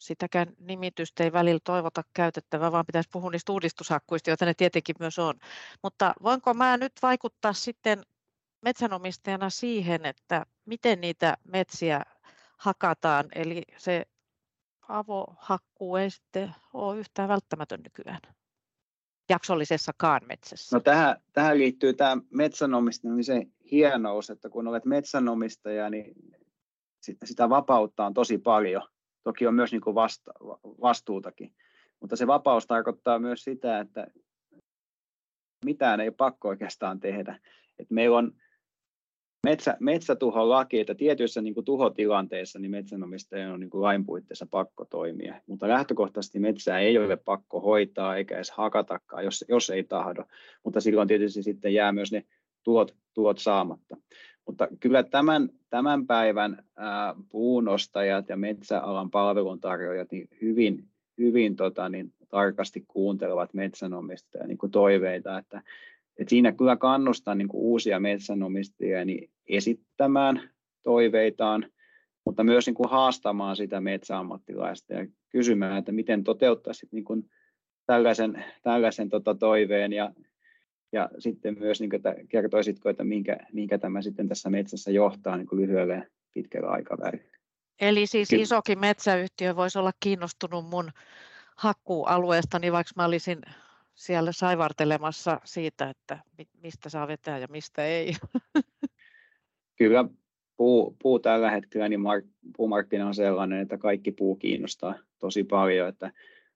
sitäkään 0.04 0.52
nimitystä 0.60 1.24
ei 1.24 1.32
välillä 1.32 1.60
toivota 1.64 2.02
käytettävä, 2.14 2.72
vaan 2.72 2.86
pitäisi 2.86 3.08
puhua 3.12 3.30
niistä 3.30 3.52
uudistushakkuista, 3.52 4.30
joita 4.30 4.44
ne 4.44 4.54
tietenkin 4.54 4.96
myös 4.98 5.18
on. 5.18 5.34
Mutta 5.82 6.14
voinko 6.22 6.54
mä 6.54 6.76
nyt 6.76 6.92
vaikuttaa 7.02 7.52
sitten 7.52 8.02
metsänomistajana 8.62 9.50
siihen, 9.50 10.06
että 10.06 10.46
miten 10.64 11.00
niitä 11.00 11.36
metsiä 11.44 12.02
hakataan, 12.58 13.24
eli 13.34 13.62
se 13.76 14.04
avohakkuu 14.88 15.96
ei 15.96 16.10
sitten 16.10 16.54
ole 16.74 16.98
yhtään 16.98 17.28
välttämätön 17.28 17.80
nykyään 17.80 18.20
jaksollisessakaan 19.28 20.20
metsässä? 20.28 20.76
No 20.76 20.80
tähän, 20.80 21.16
tähän 21.32 21.58
liittyy 21.58 21.92
tämä 21.92 22.16
metsänomistamisen 22.30 23.52
hienous, 23.70 24.30
että 24.30 24.48
kun 24.48 24.68
olet 24.68 24.84
metsänomistaja, 24.84 25.90
niin 25.90 26.14
sitä 27.24 27.48
vapautta 27.48 28.06
on 28.06 28.14
tosi 28.14 28.38
paljon. 28.38 28.93
Toki 29.24 29.46
on 29.46 29.54
myös 29.54 29.72
niin 29.72 29.80
kuin 29.80 29.94
vasta, 29.94 30.32
vastuutakin, 30.62 31.54
mutta 32.00 32.16
se 32.16 32.26
vapaus 32.26 32.66
tarkoittaa 32.66 33.18
myös 33.18 33.44
sitä, 33.44 33.80
että 33.80 34.06
mitään 35.64 36.00
ei 36.00 36.10
pakko 36.10 36.48
oikeastaan 36.48 37.00
tehdä. 37.00 37.38
Et 37.78 37.90
meillä 37.90 38.18
on 38.18 38.32
metsä, 39.44 39.76
metsätuholaki, 39.80 40.80
että 40.80 40.94
tietyissä 40.94 41.42
niin 41.42 41.54
kuin 41.54 41.64
tuhotilanteissa 41.64 42.58
niin 42.58 42.70
metsänomistajan 42.70 43.52
on 43.52 43.60
niin 43.60 43.70
kuin 43.70 43.82
lain 43.82 44.06
puitteissa 44.06 44.46
pakko 44.50 44.84
toimia, 44.84 45.40
mutta 45.46 45.68
lähtökohtaisesti 45.68 46.38
metsää 46.38 46.78
ei 46.78 46.98
ole 46.98 47.16
pakko 47.16 47.60
hoitaa 47.60 48.16
eikä 48.16 48.36
edes 48.36 48.50
hakatakaan, 48.50 49.24
jos, 49.24 49.44
jos 49.48 49.70
ei 49.70 49.84
tahdo, 49.84 50.24
mutta 50.64 50.80
silloin 50.80 51.08
tietysti 51.08 51.42
sitten 51.42 51.74
jää 51.74 51.92
myös 51.92 52.12
ne 52.12 52.24
tulot, 52.62 52.96
tulot 53.14 53.38
saamatta. 53.38 53.96
Mutta 54.46 54.68
kyllä 54.80 55.02
tämän, 55.02 55.48
tämän 55.70 56.06
päivän 56.06 56.64
ää, 56.76 57.14
puunostajat 57.28 58.28
ja 58.28 58.36
metsäalan 58.36 59.10
palveluntarjoajat 59.10 60.12
niin 60.12 60.28
hyvin, 60.40 60.88
hyvin 61.18 61.56
tota, 61.56 61.88
niin, 61.88 62.12
tarkasti 62.28 62.84
kuuntelevat 62.88 63.54
metsänomistajia 63.54 64.46
niin 64.46 64.58
toiveita, 64.72 65.38
että, 65.38 65.62
että 66.18 66.30
siinä 66.30 66.52
kyllä 66.52 66.76
kannustan 66.76 67.38
niin 67.38 67.48
uusia 67.52 68.00
metsänomistajia 68.00 69.04
niin 69.04 69.30
esittämään 69.48 70.50
toiveitaan, 70.82 71.66
mutta 72.24 72.44
myös 72.44 72.66
niin 72.66 72.74
kuin 72.74 72.90
haastamaan 72.90 73.56
sitä 73.56 73.80
metsäammattilaista 73.80 74.94
ja 74.94 75.06
kysymään, 75.28 75.78
että 75.78 75.92
miten 75.92 76.24
toteuttaisit 76.24 76.92
niin 76.92 77.04
kuin 77.04 77.30
tällaisen, 77.86 78.44
tällaisen 78.62 79.08
tota 79.08 79.34
toiveen. 79.34 79.92
Ja, 79.92 80.12
ja 80.94 81.08
sitten 81.18 81.56
myös 81.58 81.80
niin 81.80 81.90
kuin, 81.90 81.96
että 81.96 82.14
kertoisitko, 82.28 82.88
että 82.88 83.04
minkä, 83.04 83.36
minkä 83.52 83.78
tämä 83.78 84.02
sitten 84.02 84.28
tässä 84.28 84.50
metsässä 84.50 84.90
johtaa 84.90 85.36
niin 85.36 85.48
lyhyellä 85.52 85.94
ja 85.94 86.04
pitkällä 86.34 86.68
aikavälillä. 86.68 87.34
Eli 87.80 88.06
siis 88.06 88.28
Kyllä. 88.28 88.42
isokin 88.42 88.78
metsäyhtiö 88.78 89.56
voisi 89.56 89.78
olla 89.78 89.92
kiinnostunut 90.00 90.68
mun 90.68 90.90
hakkuualueestani, 91.56 92.72
vaikka 92.72 92.92
mä 92.96 93.04
olisin 93.04 93.42
siellä 93.94 94.32
saivartelemassa 94.32 95.40
siitä, 95.44 95.90
että 95.90 96.18
mistä 96.62 96.88
saa 96.88 97.08
vetää 97.08 97.38
ja 97.38 97.46
mistä 97.50 97.86
ei. 97.86 98.12
Kyllä 99.78 100.04
puu, 100.56 100.96
puu 101.02 101.18
tällä 101.18 101.50
hetkellä, 101.50 101.88
niin 101.88 102.00
mark, 102.00 102.24
puumarkkina 102.56 103.06
on 103.06 103.14
sellainen, 103.14 103.60
että 103.60 103.78
kaikki 103.78 104.12
puu 104.12 104.36
kiinnostaa 104.36 104.94
tosi 105.18 105.44
paljon, 105.44 105.88
että 105.88 106.12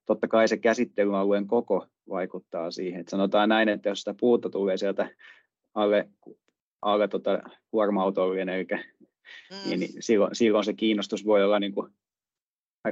totta 0.07 0.29
kai 0.29 0.48
se 0.48 0.57
käsittelyalueen 0.57 1.46
koko 1.46 1.87
vaikuttaa 2.09 2.71
siihen. 2.71 3.01
Että 3.01 3.11
sanotaan 3.11 3.49
näin, 3.49 3.68
että 3.68 3.88
jos 3.88 3.99
sitä 3.99 4.14
puuta 4.21 4.51
tulee 4.51 4.77
sieltä 4.77 5.11
alle, 5.75 6.09
alle 6.83 7.09
tota 7.09 7.42
kuorma-autollinen, 7.71 8.49
eli 8.49 8.66
mm. 8.71 9.68
niin, 9.68 9.81
niin 9.81 9.92
silloin, 10.01 10.35
silloin, 10.35 10.64
se 10.64 10.73
kiinnostus 10.73 11.27
voi 11.27 11.44
olla 11.44 11.61
niin 11.61 11.75
kuin 11.75 11.92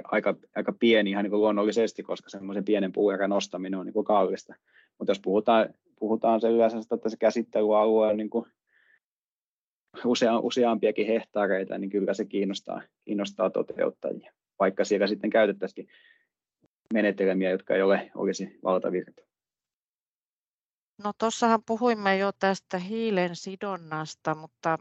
aika, 0.04 0.34
aika 0.56 0.72
pieni 0.72 1.10
ihan 1.10 1.24
niin 1.24 1.30
kuin 1.30 1.40
luonnollisesti, 1.40 2.02
koska 2.02 2.30
semmoisen 2.30 2.64
pienen 2.64 2.92
puuerän 2.92 3.30
nostaminen 3.30 3.80
on 3.80 3.86
niin 3.86 3.94
kuin 3.94 4.06
kallista. 4.06 4.54
Mutta 4.98 5.10
jos 5.10 5.20
puhutaan, 5.20 5.74
puhutaan 5.98 6.40
sellaisesta, 6.40 6.94
että 6.94 7.08
se 7.08 7.16
käsittelyalue 7.16 8.06
on 8.06 8.16
niin 8.16 8.30
kuin 8.30 8.46
usea, 10.04 10.38
useampiakin 10.38 11.06
hehtaareita, 11.06 11.78
niin 11.78 11.90
kyllä 11.90 12.14
se 12.14 12.24
kiinnostaa, 12.24 12.82
kiinnostaa 13.04 13.50
toteuttajia, 13.50 14.32
vaikka 14.60 14.84
siellä 14.84 15.06
sitten 15.06 15.30
käytettäisiin 15.30 15.88
menetelmiä, 16.92 17.50
jotka 17.50 17.74
ei 17.74 17.82
ole, 17.82 18.10
olisi 18.14 18.58
valtavirta. 18.64 19.22
No 21.04 21.12
tuossahan 21.18 21.62
puhuimme 21.66 22.18
jo 22.18 22.32
tästä 22.32 22.78
hiilen 22.78 23.36
sidonnasta, 23.36 24.34
mutta 24.34 24.78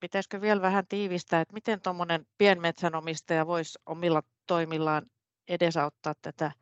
pitäisikö 0.00 0.40
vielä 0.40 0.62
vähän 0.62 0.86
tiivistää, 0.86 1.40
että 1.40 1.54
miten 1.54 1.80
tuommoinen 1.80 2.26
pienmetsänomistaja 2.38 3.46
voisi 3.46 3.78
omilla 3.86 4.22
toimillaan 4.46 5.06
edesauttaa 5.48 6.14
tätä 6.22 6.52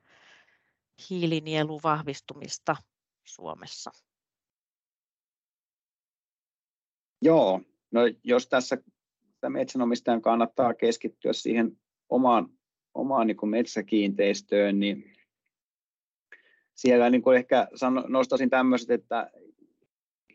hiilinielun 1.11 1.81
vahvistumista 1.85 2.77
Suomessa? 3.25 3.90
Joo, 7.23 7.61
no 7.90 8.01
jos 8.25 8.49
tässä 8.49 8.77
metsänomistajan 9.49 10.23
kannattaa 10.23 10.75
keskittyä 10.75 11.33
siihen 11.33 11.79
omaan, 12.09 12.49
omaan 12.94 13.26
niin 13.26 13.48
metsäkiinteistöön, 13.48 14.80
niin 14.80 15.12
siellä 16.74 17.11
niin 17.11 17.22
kuin 17.22 17.37
ehkä 17.37 17.68
nostaisin 18.09 18.50
tämmöiset, 18.50 18.90
että 18.90 19.30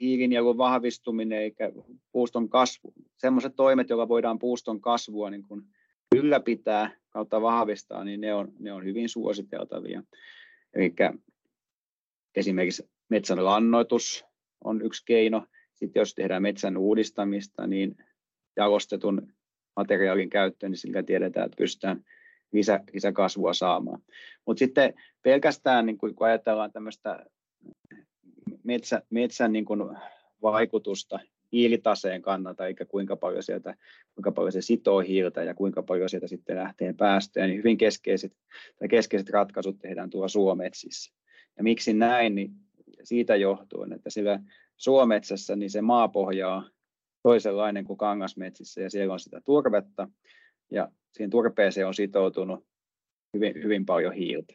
hiilinielun 0.01 0.57
vahvistuminen 0.57 1.39
eikä 1.39 1.71
puuston 2.11 2.49
kasvu, 2.49 2.93
sellaiset 3.17 3.55
toimet, 3.55 3.89
joilla 3.89 4.07
voidaan 4.07 4.39
puuston 4.39 4.81
kasvua 4.81 5.29
niin 5.29 5.43
kuin 5.43 5.61
ylläpitää 6.15 6.95
kautta 7.09 7.41
vahvistaa, 7.41 8.03
niin 8.03 8.21
ne 8.21 8.33
on, 8.33 8.53
ne 8.59 8.73
on 8.73 8.85
hyvin 8.85 9.09
suositeltavia. 9.09 10.03
Eli 10.73 10.93
esimerkiksi 12.35 12.89
metsän 13.09 13.45
lannoitus 13.45 14.25
on 14.63 14.81
yksi 14.81 15.03
keino. 15.05 15.45
Sitten 15.75 16.01
jos 16.01 16.15
tehdään 16.15 16.41
metsän 16.41 16.77
uudistamista, 16.77 17.67
niin 17.67 17.95
jalostetun 18.55 19.33
materiaalin 19.75 20.29
käyttöön, 20.29 20.71
niin 20.71 20.77
sillä 20.77 21.03
tiedetään, 21.03 21.45
että 21.45 21.57
pystytään 21.57 22.03
lisä, 22.51 22.79
lisäkasvua 22.93 23.53
saamaan. 23.53 24.01
Mutta 24.45 24.59
sitten 24.59 24.93
pelkästään 25.21 25.85
niin 25.85 25.97
kun 25.97 26.13
ajatellaan 26.19 26.71
tämmöistä 26.71 27.25
metsä, 28.63 29.01
metsän 29.09 29.51
niin 29.51 29.65
kun 29.65 29.97
vaikutusta 30.41 31.19
hiilitaseen 31.51 32.21
kannalta, 32.21 32.67
eikä 32.67 32.85
kuinka 32.85 33.15
paljon, 33.15 33.43
sieltä, 33.43 33.75
kuinka 34.15 34.31
paljon 34.31 34.51
se 34.51 34.61
sitoo 34.61 34.99
hiiltä 34.99 35.43
ja 35.43 35.53
kuinka 35.53 35.83
paljon 35.83 36.09
sieltä 36.09 36.27
sitten 36.27 36.55
lähtee 36.55 36.93
päästöjä, 36.93 37.47
niin 37.47 37.57
hyvin 37.57 37.77
keskeiset, 37.77 38.33
tai 38.79 38.87
keskeiset 38.87 39.29
ratkaisut 39.29 39.79
tehdään 39.79 40.09
tuolla 40.09 40.27
suometsissä. 40.27 41.13
Ja 41.57 41.63
miksi 41.63 41.93
näin, 41.93 42.35
niin 42.35 42.51
siitä 43.03 43.35
johtuen, 43.35 43.93
että 43.93 44.09
sillä 44.09 44.39
suometsässä 44.77 45.55
niin 45.55 45.69
se 45.69 45.81
maapohja 45.81 46.49
on 46.49 46.69
toisenlainen 47.23 47.85
kuin 47.85 47.97
kangasmetsissä 47.97 48.81
ja 48.81 48.89
siellä 48.89 49.13
on 49.13 49.19
sitä 49.19 49.41
turvetta 49.45 50.07
ja 50.71 50.91
siihen 51.11 51.29
turpeeseen 51.29 51.87
on 51.87 51.93
sitoutunut 51.93 52.65
hyvin, 53.33 53.63
hyvin 53.63 53.85
paljon 53.85 54.13
hiiltä. 54.13 54.53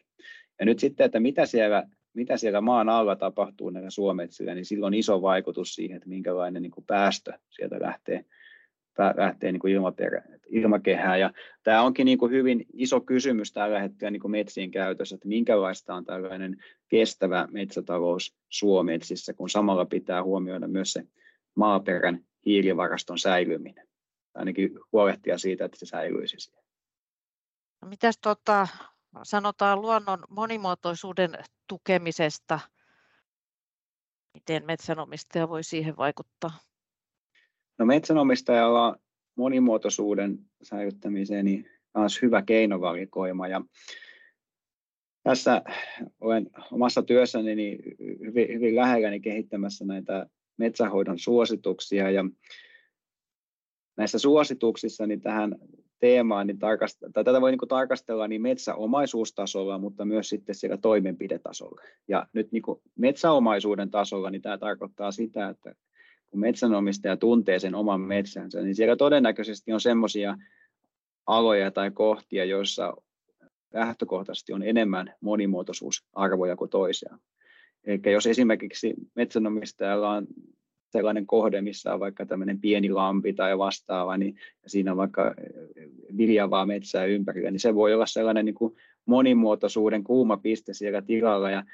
Ja 0.59 0.67
nyt 0.67 0.79
sitten, 0.79 1.07
että 1.07 1.21
mitä 1.21 1.47
siellä 1.47 1.87
mitä 2.15 2.37
siellä 2.37 2.61
maan 2.61 2.89
alla 2.89 3.17
tapahtuu 3.17 3.71
näillä 3.71 3.91
suometsillä, 3.91 4.55
niin 4.55 4.65
sillä 4.65 4.87
on 4.87 4.95
iso 4.95 5.23
vaikutus 5.23 5.75
siihen, 5.75 5.97
että 5.97 6.09
minkälainen 6.09 6.63
niin 6.63 6.71
kuin 6.71 6.85
päästö 6.87 7.33
sieltä 7.51 7.81
lähtee, 7.81 8.25
lähtee 9.17 9.53
niin 9.53 9.61
kuin 9.61 9.73
ilmakehään. 10.49 11.21
Ja 11.21 11.33
tämä 11.63 11.83
onkin 11.83 12.05
niin 12.05 12.19
kuin 12.19 12.33
hyvin 12.33 12.67
iso 12.73 13.01
kysymys 13.01 13.53
tällä 13.53 13.81
hetkellä 13.81 14.11
niin 14.11 14.21
kuin 14.21 14.31
metsien 14.31 14.71
käytössä, 14.71 15.15
että 15.15 15.29
minkälaista 15.29 15.95
on 15.95 16.05
tällainen 16.05 16.57
kestävä 16.89 17.49
metsätalous 17.51 18.37
suometsissä, 18.49 19.35
kun 19.35 19.51
samalla 19.51 19.85
pitää 19.85 20.23
huomioida 20.23 20.69
myös 20.69 20.93
se 20.93 21.03
maaperän 21.55 22.25
hiilivaraston 22.47 23.19
säilyminen. 23.19 23.89
Ainakin 24.35 24.71
huolehtia 24.93 25.39
siitä, 25.39 25.65
että 25.65 25.79
se 25.79 25.87
säilyisi 25.87 26.37
siellä. 26.41 26.65
No 27.83 27.89
mitäs 27.89 28.19
tota, 28.19 28.69
sanotaan 29.23 29.83
luonnon 29.83 30.25
monimuotoisuuden 30.29 31.39
tukemisesta. 31.67 32.61
Miten 34.35 34.67
metsänomistaja 34.67 35.49
voi 35.49 35.65
siihen 35.65 35.97
vaikuttaa? 35.97 36.51
No 37.79 37.87
metsänomistajalla 37.87 38.97
monimuotoisuuden 39.35 40.39
säilyttämiseen 40.63 41.45
niin 41.45 41.71
taas 41.93 42.23
hyvä 42.23 42.43
keinovalikoima. 42.43 43.49
Ja 43.49 43.63
tässä 45.23 45.63
olen 46.21 46.51
omassa 46.73 47.03
työssäni 47.03 47.55
niin 47.55 47.79
hyvin, 48.21 48.49
hyvin 48.55 48.77
lähelläni 48.77 49.21
kehittämässä 49.21 49.85
näitä 49.85 50.27
metsähoidon 50.57 51.19
suosituksia. 51.19 52.11
Ja 52.11 52.25
näissä 53.97 54.19
suosituksissa 54.19 55.07
niin 55.07 55.21
tähän 55.21 55.57
teemaa, 56.01 56.45
niin 56.45 56.59
tarkast- 56.59 57.13
tai 57.13 57.25
tätä 57.25 57.41
voi 57.41 57.51
niin 57.51 57.59
kuin 57.59 57.69
tarkastella 57.69 58.29
niin 58.29 58.43
metsäomaisuustasolla, 58.43 59.79
mutta 59.79 60.05
myös 60.05 60.29
sitten 60.29 60.55
siellä 60.55 60.77
toimenpidetasolla. 60.77 61.83
Ja 62.09 62.27
nyt 62.33 62.53
niin 62.53 62.63
kuin 62.63 62.81
metsäomaisuuden 62.99 63.91
tasolla 63.91 64.31
niin 64.31 64.43
tämä 64.43 64.59
tarkoittaa 64.59 65.13
sitä, 65.13 65.49
että 65.49 65.75
kun 66.31 66.41
metsänomistaja 66.41 67.17
tuntee 67.17 67.59
sen 67.59 67.75
oman 67.75 68.01
metsänsä, 68.01 68.63
niin 68.63 68.75
siellä 68.75 68.97
todennäköisesti 68.97 69.73
on 69.73 69.81
semmoisia 69.81 70.39
aloja 71.27 71.71
tai 71.71 71.91
kohtia, 71.91 72.45
joissa 72.45 72.97
lähtökohtaisesti 73.75 74.53
on 74.53 74.63
enemmän 74.63 75.15
monimuotoisuusarvoja 75.21 76.57
kuin 76.57 76.71
toisia. 76.71 77.19
Eli 77.85 78.01
jos 78.13 78.27
esimerkiksi 78.27 78.95
metsänomistajalla 79.15 80.11
on 80.11 80.27
sellainen 80.99 81.27
kohde, 81.27 81.61
missä 81.61 81.95
on 81.95 82.01
vaikka 82.01 82.27
tämmöinen 82.27 82.61
pieni 82.61 82.91
lampi 82.91 83.33
tai 83.33 83.59
vastaava, 83.59 84.17
niin 84.17 84.35
ja 84.63 84.71
siinä 84.71 84.91
on 84.91 84.97
vaikka 84.97 85.35
eh, 85.39 85.89
viljavaa 86.17 86.67
metsää 86.67 87.05
ympärillä, 87.05 87.51
niin 87.51 87.61
se 87.61 87.75
voi 87.75 87.95
olla 87.95 88.07
sellainen 88.07 88.45
niin 88.45 88.55
kuin 88.55 88.75
monimuotoisuuden 89.07 90.05
kuuma 90.05 90.37
piste 90.37 90.75
siellä 90.75 91.03
tilalla 91.03 91.51
ja 91.51 91.65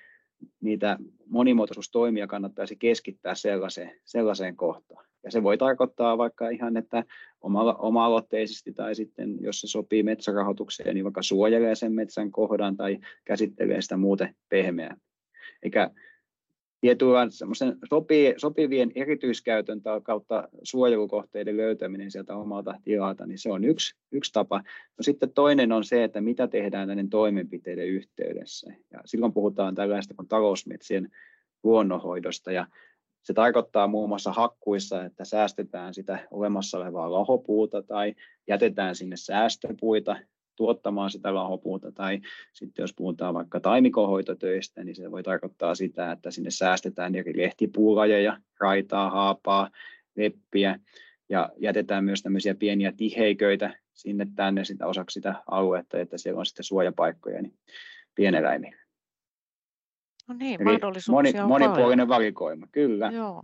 niitä 0.61 0.99
monimuotoisuustoimia 1.27 2.27
kannattaisi 2.27 2.77
keskittää 2.77 3.35
sellaiseen, 3.35 3.93
sellaiseen 4.05 4.57
kohtaan. 4.57 5.07
Ja 5.25 5.31
se 5.31 5.43
voi 5.43 5.59
tarkoittaa 5.59 6.19
vaikka 6.19 6.49
ihan, 6.49 6.77
että 6.77 7.05
oma, 7.41 7.73
oma-aloitteisesti 7.73 8.73
tai 8.73 8.95
sitten, 8.95 9.37
jos 9.41 9.61
se 9.61 9.67
sopii 9.67 10.03
metsärahoitukseen, 10.03 10.95
niin 10.95 11.05
vaikka 11.05 11.23
suojelee 11.23 11.75
sen 11.75 11.93
metsän 11.93 12.31
kohdan 12.31 12.77
tai 12.77 12.99
käsittelee 13.25 13.83
sitä 13.83 13.97
muuten 13.97 14.35
pehmeää. 14.49 14.97
Eikä 15.63 15.91
tietynlainen 16.81 17.33
sopi, 17.89 18.35
sopivien 18.37 18.93
erityiskäytön 18.95 19.81
kautta 20.03 20.49
suojelukohteiden 20.63 21.57
löytäminen 21.57 22.11
sieltä 22.11 22.37
omalta 22.37 22.75
tilalta, 22.85 23.27
niin 23.27 23.39
se 23.39 23.53
on 23.53 23.65
yksi, 23.65 23.95
yksi 24.13 24.33
tapa. 24.33 24.59
No 24.99 25.03
sitten 25.03 25.33
toinen 25.33 25.73
on 25.73 25.85
se, 25.85 26.05
että 26.05 26.21
mitä 26.21 26.49
tehdään 26.49 26.89
näiden 26.89 27.11
toimenpiteiden 27.11 27.87
yhteydessä. 27.87 28.73
Ja 28.93 29.01
silloin 29.05 29.33
puhutaan 29.33 29.75
tällaista 29.75 30.15
kuin 30.15 30.29
talousmetsien 30.29 31.11
luonnonhoidosta. 31.63 32.53
Ja 32.53 32.67
Se 33.23 33.35
tarkoittaa 33.35 33.87
muun 33.87 34.09
muassa 34.09 34.33
hakkuissa, 34.33 35.05
että 35.05 35.25
säästetään 35.25 35.95
sitä 35.95 36.29
olemassa 36.31 36.79
olevaa 36.79 37.13
lahopuuta 37.13 37.83
tai 37.83 38.15
jätetään 38.49 38.95
sinne 38.97 39.17
säästöpuita 39.17 40.17
tuottamaan 40.61 41.11
sitä 41.11 41.35
lahopuuta, 41.35 41.93
tai 41.93 42.21
sitten 42.53 42.83
jos 42.83 42.95
puhutaan 42.95 43.35
vaikka 43.35 43.61
taimikohoitotöistä, 43.61 44.85
niin 44.85 44.97
se 44.97 45.11
voi 45.11 45.23
tarkoittaa 45.23 45.75
sitä, 45.75 46.13
että 46.13 46.31
sinne 46.31 46.51
säästetään 46.51 47.15
eri 47.15 47.37
lehtipuulajeja, 47.37 48.41
raitaa, 48.59 49.11
haapaa, 49.11 49.71
leppiä, 50.17 50.79
ja 51.29 51.49
jätetään 51.57 52.05
myös 52.05 52.23
tämmöisiä 52.23 52.55
pieniä 52.55 52.93
tiheiköitä 52.97 53.75
sinne 53.95 54.27
tänne 54.37 54.65
sitä 54.65 54.87
osaksi 54.87 55.15
sitä 55.15 55.35
aluetta, 55.47 55.99
että 55.99 56.19
siellä 56.19 56.39
on 56.39 56.47
sitten 56.47 56.65
suojapaikkoja 56.65 57.43
niin 57.43 57.55
pieneläimille. 58.15 58.81
No 60.29 60.35
niin, 60.35 60.61
Eli 60.69 60.79
moni, 61.09 61.41
on 61.41 61.49
monipuolinen 61.49 61.79
paljon. 61.79 62.09
valikoima, 62.09 62.67
kyllä. 62.73 63.11
Joo. 63.13 63.43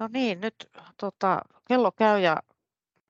No 0.00 0.08
niin, 0.12 0.40
nyt 0.40 0.54
tota, 1.00 1.40
kello 1.68 1.92
käy 1.92 2.20
ja 2.20 2.42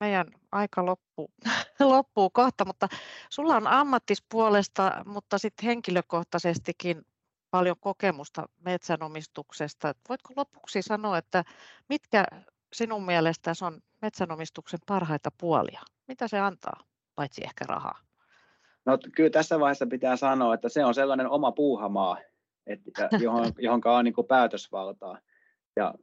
meidän 0.00 0.26
aika 0.52 0.87
loppuu, 0.87 1.30
loppuu 1.80 2.30
kohta, 2.30 2.64
mutta 2.64 2.88
sulla 3.30 3.56
on 3.56 3.66
ammattispuolesta, 3.66 5.02
mutta 5.06 5.38
sitten 5.38 5.66
henkilökohtaisestikin 5.66 7.02
paljon 7.50 7.76
kokemusta 7.80 8.48
metsänomistuksesta. 8.64 9.94
Voitko 10.09 10.32
lopuksi 10.37 10.82
sanoa, 10.82 11.18
että 11.18 11.44
mitkä 11.88 12.24
sinun 12.72 13.06
mielestä 13.06 13.52
on 13.62 13.80
metsänomistuksen 14.02 14.80
parhaita 14.87 15.30
puolia? 15.40 15.80
Mitä 16.09 16.28
se 16.28 16.38
antaa, 16.38 16.80
paitsi 17.14 17.42
ehkä 17.44 17.64
rahaa? 17.68 17.98
No 18.85 18.98
kyllä 19.16 19.30
tässä 19.30 19.61
vaiheessa 19.61 19.87
pitää 19.87 20.16
sanoa, 20.16 20.54
että 20.54 20.68
se 20.68 20.85
on 20.85 20.94
sellainen 20.94 21.28
oma 21.28 21.52
puuhamaa, 21.52 22.18
että, 22.66 23.09
johon, 23.24 23.52
johon 23.59 23.80
on 23.85 24.04
niin 24.04 24.14
kuin 24.14 24.26
päätösvaltaa. 24.26 25.18
Ja 25.76 25.94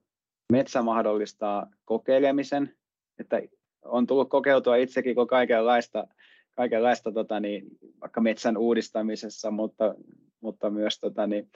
metsä 0.51 0.81
mahdollistaa 0.81 1.67
kokeilemisen, 1.85 2.77
että 3.19 3.41
on 3.85 4.07
tullut 4.07 4.29
kokeiltua 4.29 4.75
itsekin 4.75 5.15
kun 5.15 5.27
kaikenlaista, 5.27 6.07
kaikenlaista 6.55 7.11
tota, 7.11 7.39
niin, 7.39 7.65
vaikka 8.01 8.21
metsän 8.21 8.57
uudistamisessa, 8.57 9.51
mutta, 9.51 9.95
mutta 10.41 10.69
myös 10.69 10.99
tota, 10.99 11.27
niin, 11.27 11.49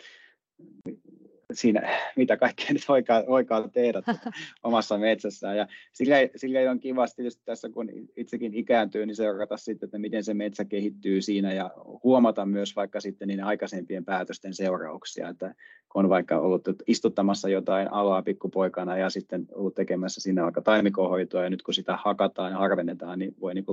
siinä, 1.54 1.90
mitä 2.16 2.38
kaikkea 2.38 2.68
nyt 2.70 2.88
voikaan, 2.88 3.24
voikaan 3.28 3.72
tehdä 3.72 4.02
omassa 4.64 4.98
metsässään. 4.98 5.58
Ja 5.58 5.68
sillä, 5.94 6.16
sillä 6.36 6.72
on 6.72 6.80
kiva 6.80 7.06
tietysti 7.08 7.42
tässä, 7.46 7.70
kun 7.70 7.90
itsekin 8.16 8.54
ikääntyy, 8.54 9.06
niin 9.06 9.16
seurata 9.16 9.58
sitten, 9.58 9.88
että 9.88 10.00
miten 10.00 10.24
se 10.24 10.34
metsä 10.34 10.66
kehittyy 10.66 11.22
siinä 11.22 11.54
ja 11.54 11.72
huomata 12.04 12.46
myös 12.46 12.76
vaikka 12.76 13.02
sitten 13.02 13.28
niin 13.28 13.44
aikaisempien 13.44 14.06
päätösten 14.06 14.54
seurauksia, 14.54 15.30
että 15.30 15.56
kun 15.90 16.06
on 16.06 16.10
vaikka 16.10 16.40
ollut 16.40 16.62
istuttamassa 16.88 17.50
jotain 17.50 17.94
alaa 17.94 18.22
pikkupoikana 18.22 18.98
ja 18.98 19.10
sitten 19.10 19.46
ollut 19.52 19.76
tekemässä 19.76 20.22
siinä 20.22 20.44
vaikka 20.44 20.62
taimikohoitoa 20.62 21.44
ja 21.44 21.50
nyt 21.50 21.62
kun 21.62 21.74
sitä 21.74 21.98
hakataan 22.04 22.52
ja 22.52 22.58
harvennetaan, 22.58 23.20
niin 23.20 23.36
voi 23.42 23.54
niin 23.54 23.66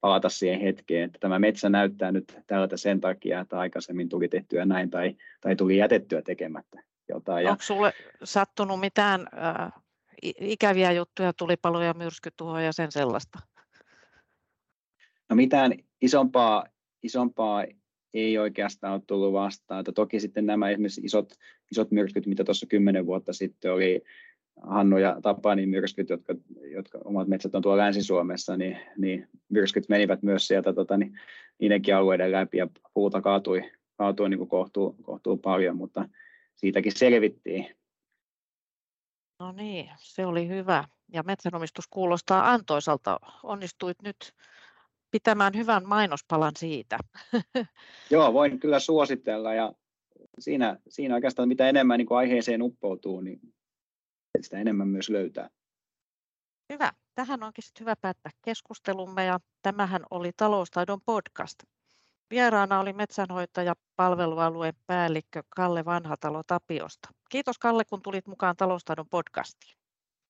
palata 0.00 0.28
siihen 0.28 0.60
hetkeen, 0.60 1.04
että 1.04 1.18
tämä 1.20 1.38
metsä 1.38 1.68
näyttää 1.68 2.12
nyt 2.12 2.38
tältä 2.46 2.76
sen 2.76 3.00
takia, 3.00 3.40
että 3.40 3.58
aikaisemmin 3.58 4.08
tuli 4.08 4.28
tehtyä 4.28 4.64
näin 4.64 4.90
tai, 4.90 5.16
tai 5.40 5.56
tuli 5.56 5.76
jätettyä 5.76 6.22
tekemättä 6.22 6.91
jotain. 7.14 7.48
Onko 7.48 7.62
sinulle 7.62 7.92
sattunut 8.24 8.80
mitään 8.80 9.20
äh, 9.20 9.72
ikäviä 10.22 10.92
juttuja, 10.92 11.32
tulipaloja, 11.32 11.94
myrskytuhoja 11.94 12.64
ja 12.64 12.72
sen 12.72 12.92
sellaista? 12.92 13.38
No 15.30 15.36
mitään 15.36 15.72
isompaa, 16.00 16.66
isompaa 17.02 17.64
ei 18.14 18.38
oikeastaan 18.38 18.92
ole 18.92 19.02
tullut 19.06 19.32
vastaan. 19.32 19.80
Että 19.80 19.92
toki 19.92 20.20
sitten 20.20 20.46
nämä 20.46 20.70
esimerkiksi 20.70 21.00
isot, 21.04 21.34
isot 21.70 21.90
myrskyt, 21.90 22.26
mitä 22.26 22.44
tuossa 22.44 22.66
kymmenen 22.66 23.06
vuotta 23.06 23.32
sitten 23.32 23.72
oli, 23.72 24.02
Hannu 24.62 24.98
ja 24.98 25.18
Tapanin 25.22 25.68
myrskyt, 25.68 26.10
jotka, 26.10 26.34
jotka 26.70 26.98
omat 27.04 27.28
metsät 27.28 27.54
on 27.54 27.62
tuolla 27.62 27.82
Länsi-Suomessa, 27.82 28.56
niin, 28.56 28.78
niin 28.98 29.28
myrskyt 29.48 29.88
menivät 29.88 30.22
myös 30.22 30.46
sieltä 30.46 30.72
tota, 30.72 30.96
niin, 30.96 31.20
niidenkin 31.58 31.96
alueiden 31.96 32.32
läpi 32.32 32.58
ja 32.58 32.68
puuta 32.94 33.20
kaatui, 33.20 33.70
kaatui 33.96 34.30
niin 34.30 34.48
kohtuu, 34.48 34.96
kohtuu 35.02 35.36
paljon, 35.36 35.76
mutta 35.76 36.08
siitäkin 36.54 36.98
selvittiin. 36.98 37.76
No 39.38 39.52
niin, 39.52 39.90
se 39.98 40.26
oli 40.26 40.48
hyvä. 40.48 40.84
Ja 41.12 41.22
metsänomistus 41.22 41.84
kuulostaa 41.90 42.50
antoisalta. 42.52 43.20
Onnistuit 43.42 44.02
nyt 44.02 44.34
pitämään 45.10 45.54
hyvän 45.54 45.88
mainospalan 45.88 46.52
siitä. 46.58 46.98
Joo, 48.10 48.32
voin 48.32 48.60
kyllä 48.60 48.78
suositella 48.78 49.54
ja 49.54 49.72
siinä, 50.38 50.78
siinä 50.88 51.14
oikeastaan 51.14 51.48
mitä 51.48 51.68
enemmän 51.68 51.98
niin 51.98 52.08
aiheeseen 52.10 52.62
uppoutuu, 52.62 53.20
niin 53.20 53.40
sitä 54.40 54.58
enemmän 54.58 54.88
myös 54.88 55.10
löytää. 55.10 55.50
Hyvä. 56.72 56.92
Tähän 57.14 57.42
onkin 57.42 57.64
sitten 57.64 57.80
hyvä 57.80 57.96
päättää 57.96 58.32
keskustelumme 58.44 59.24
ja 59.24 59.40
tämähän 59.62 60.02
oli 60.10 60.30
Taloustaidon 60.36 61.00
podcast. 61.06 61.58
Vieraana 62.32 62.80
oli 62.80 62.92
metsänhoitaja 62.92 63.74
palvelualueen 63.96 64.74
päällikkö 64.86 65.42
Kalle 65.56 65.84
Vanhatalo 65.84 66.42
Tapiosta. 66.46 67.08
Kiitos 67.30 67.58
Kalle, 67.58 67.84
kun 67.84 68.02
tulit 68.02 68.26
mukaan 68.26 68.56
Taloustaidon 68.56 69.08
podcastiin. 69.10 69.76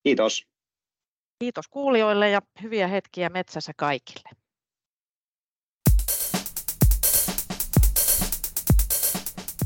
Kiitos. 0.02 0.46
Kiitos 1.38 1.68
kuulijoille 1.68 2.30
ja 2.30 2.42
hyviä 2.62 2.88
hetkiä 2.88 3.28
metsässä 3.28 3.72
kaikille. 3.76 4.30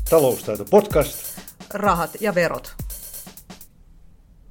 Taloustaito 0.09 0.65
podcast. 0.71 1.41
Rahat 1.73 2.11
ja 2.21 2.35
verot. 2.35 2.86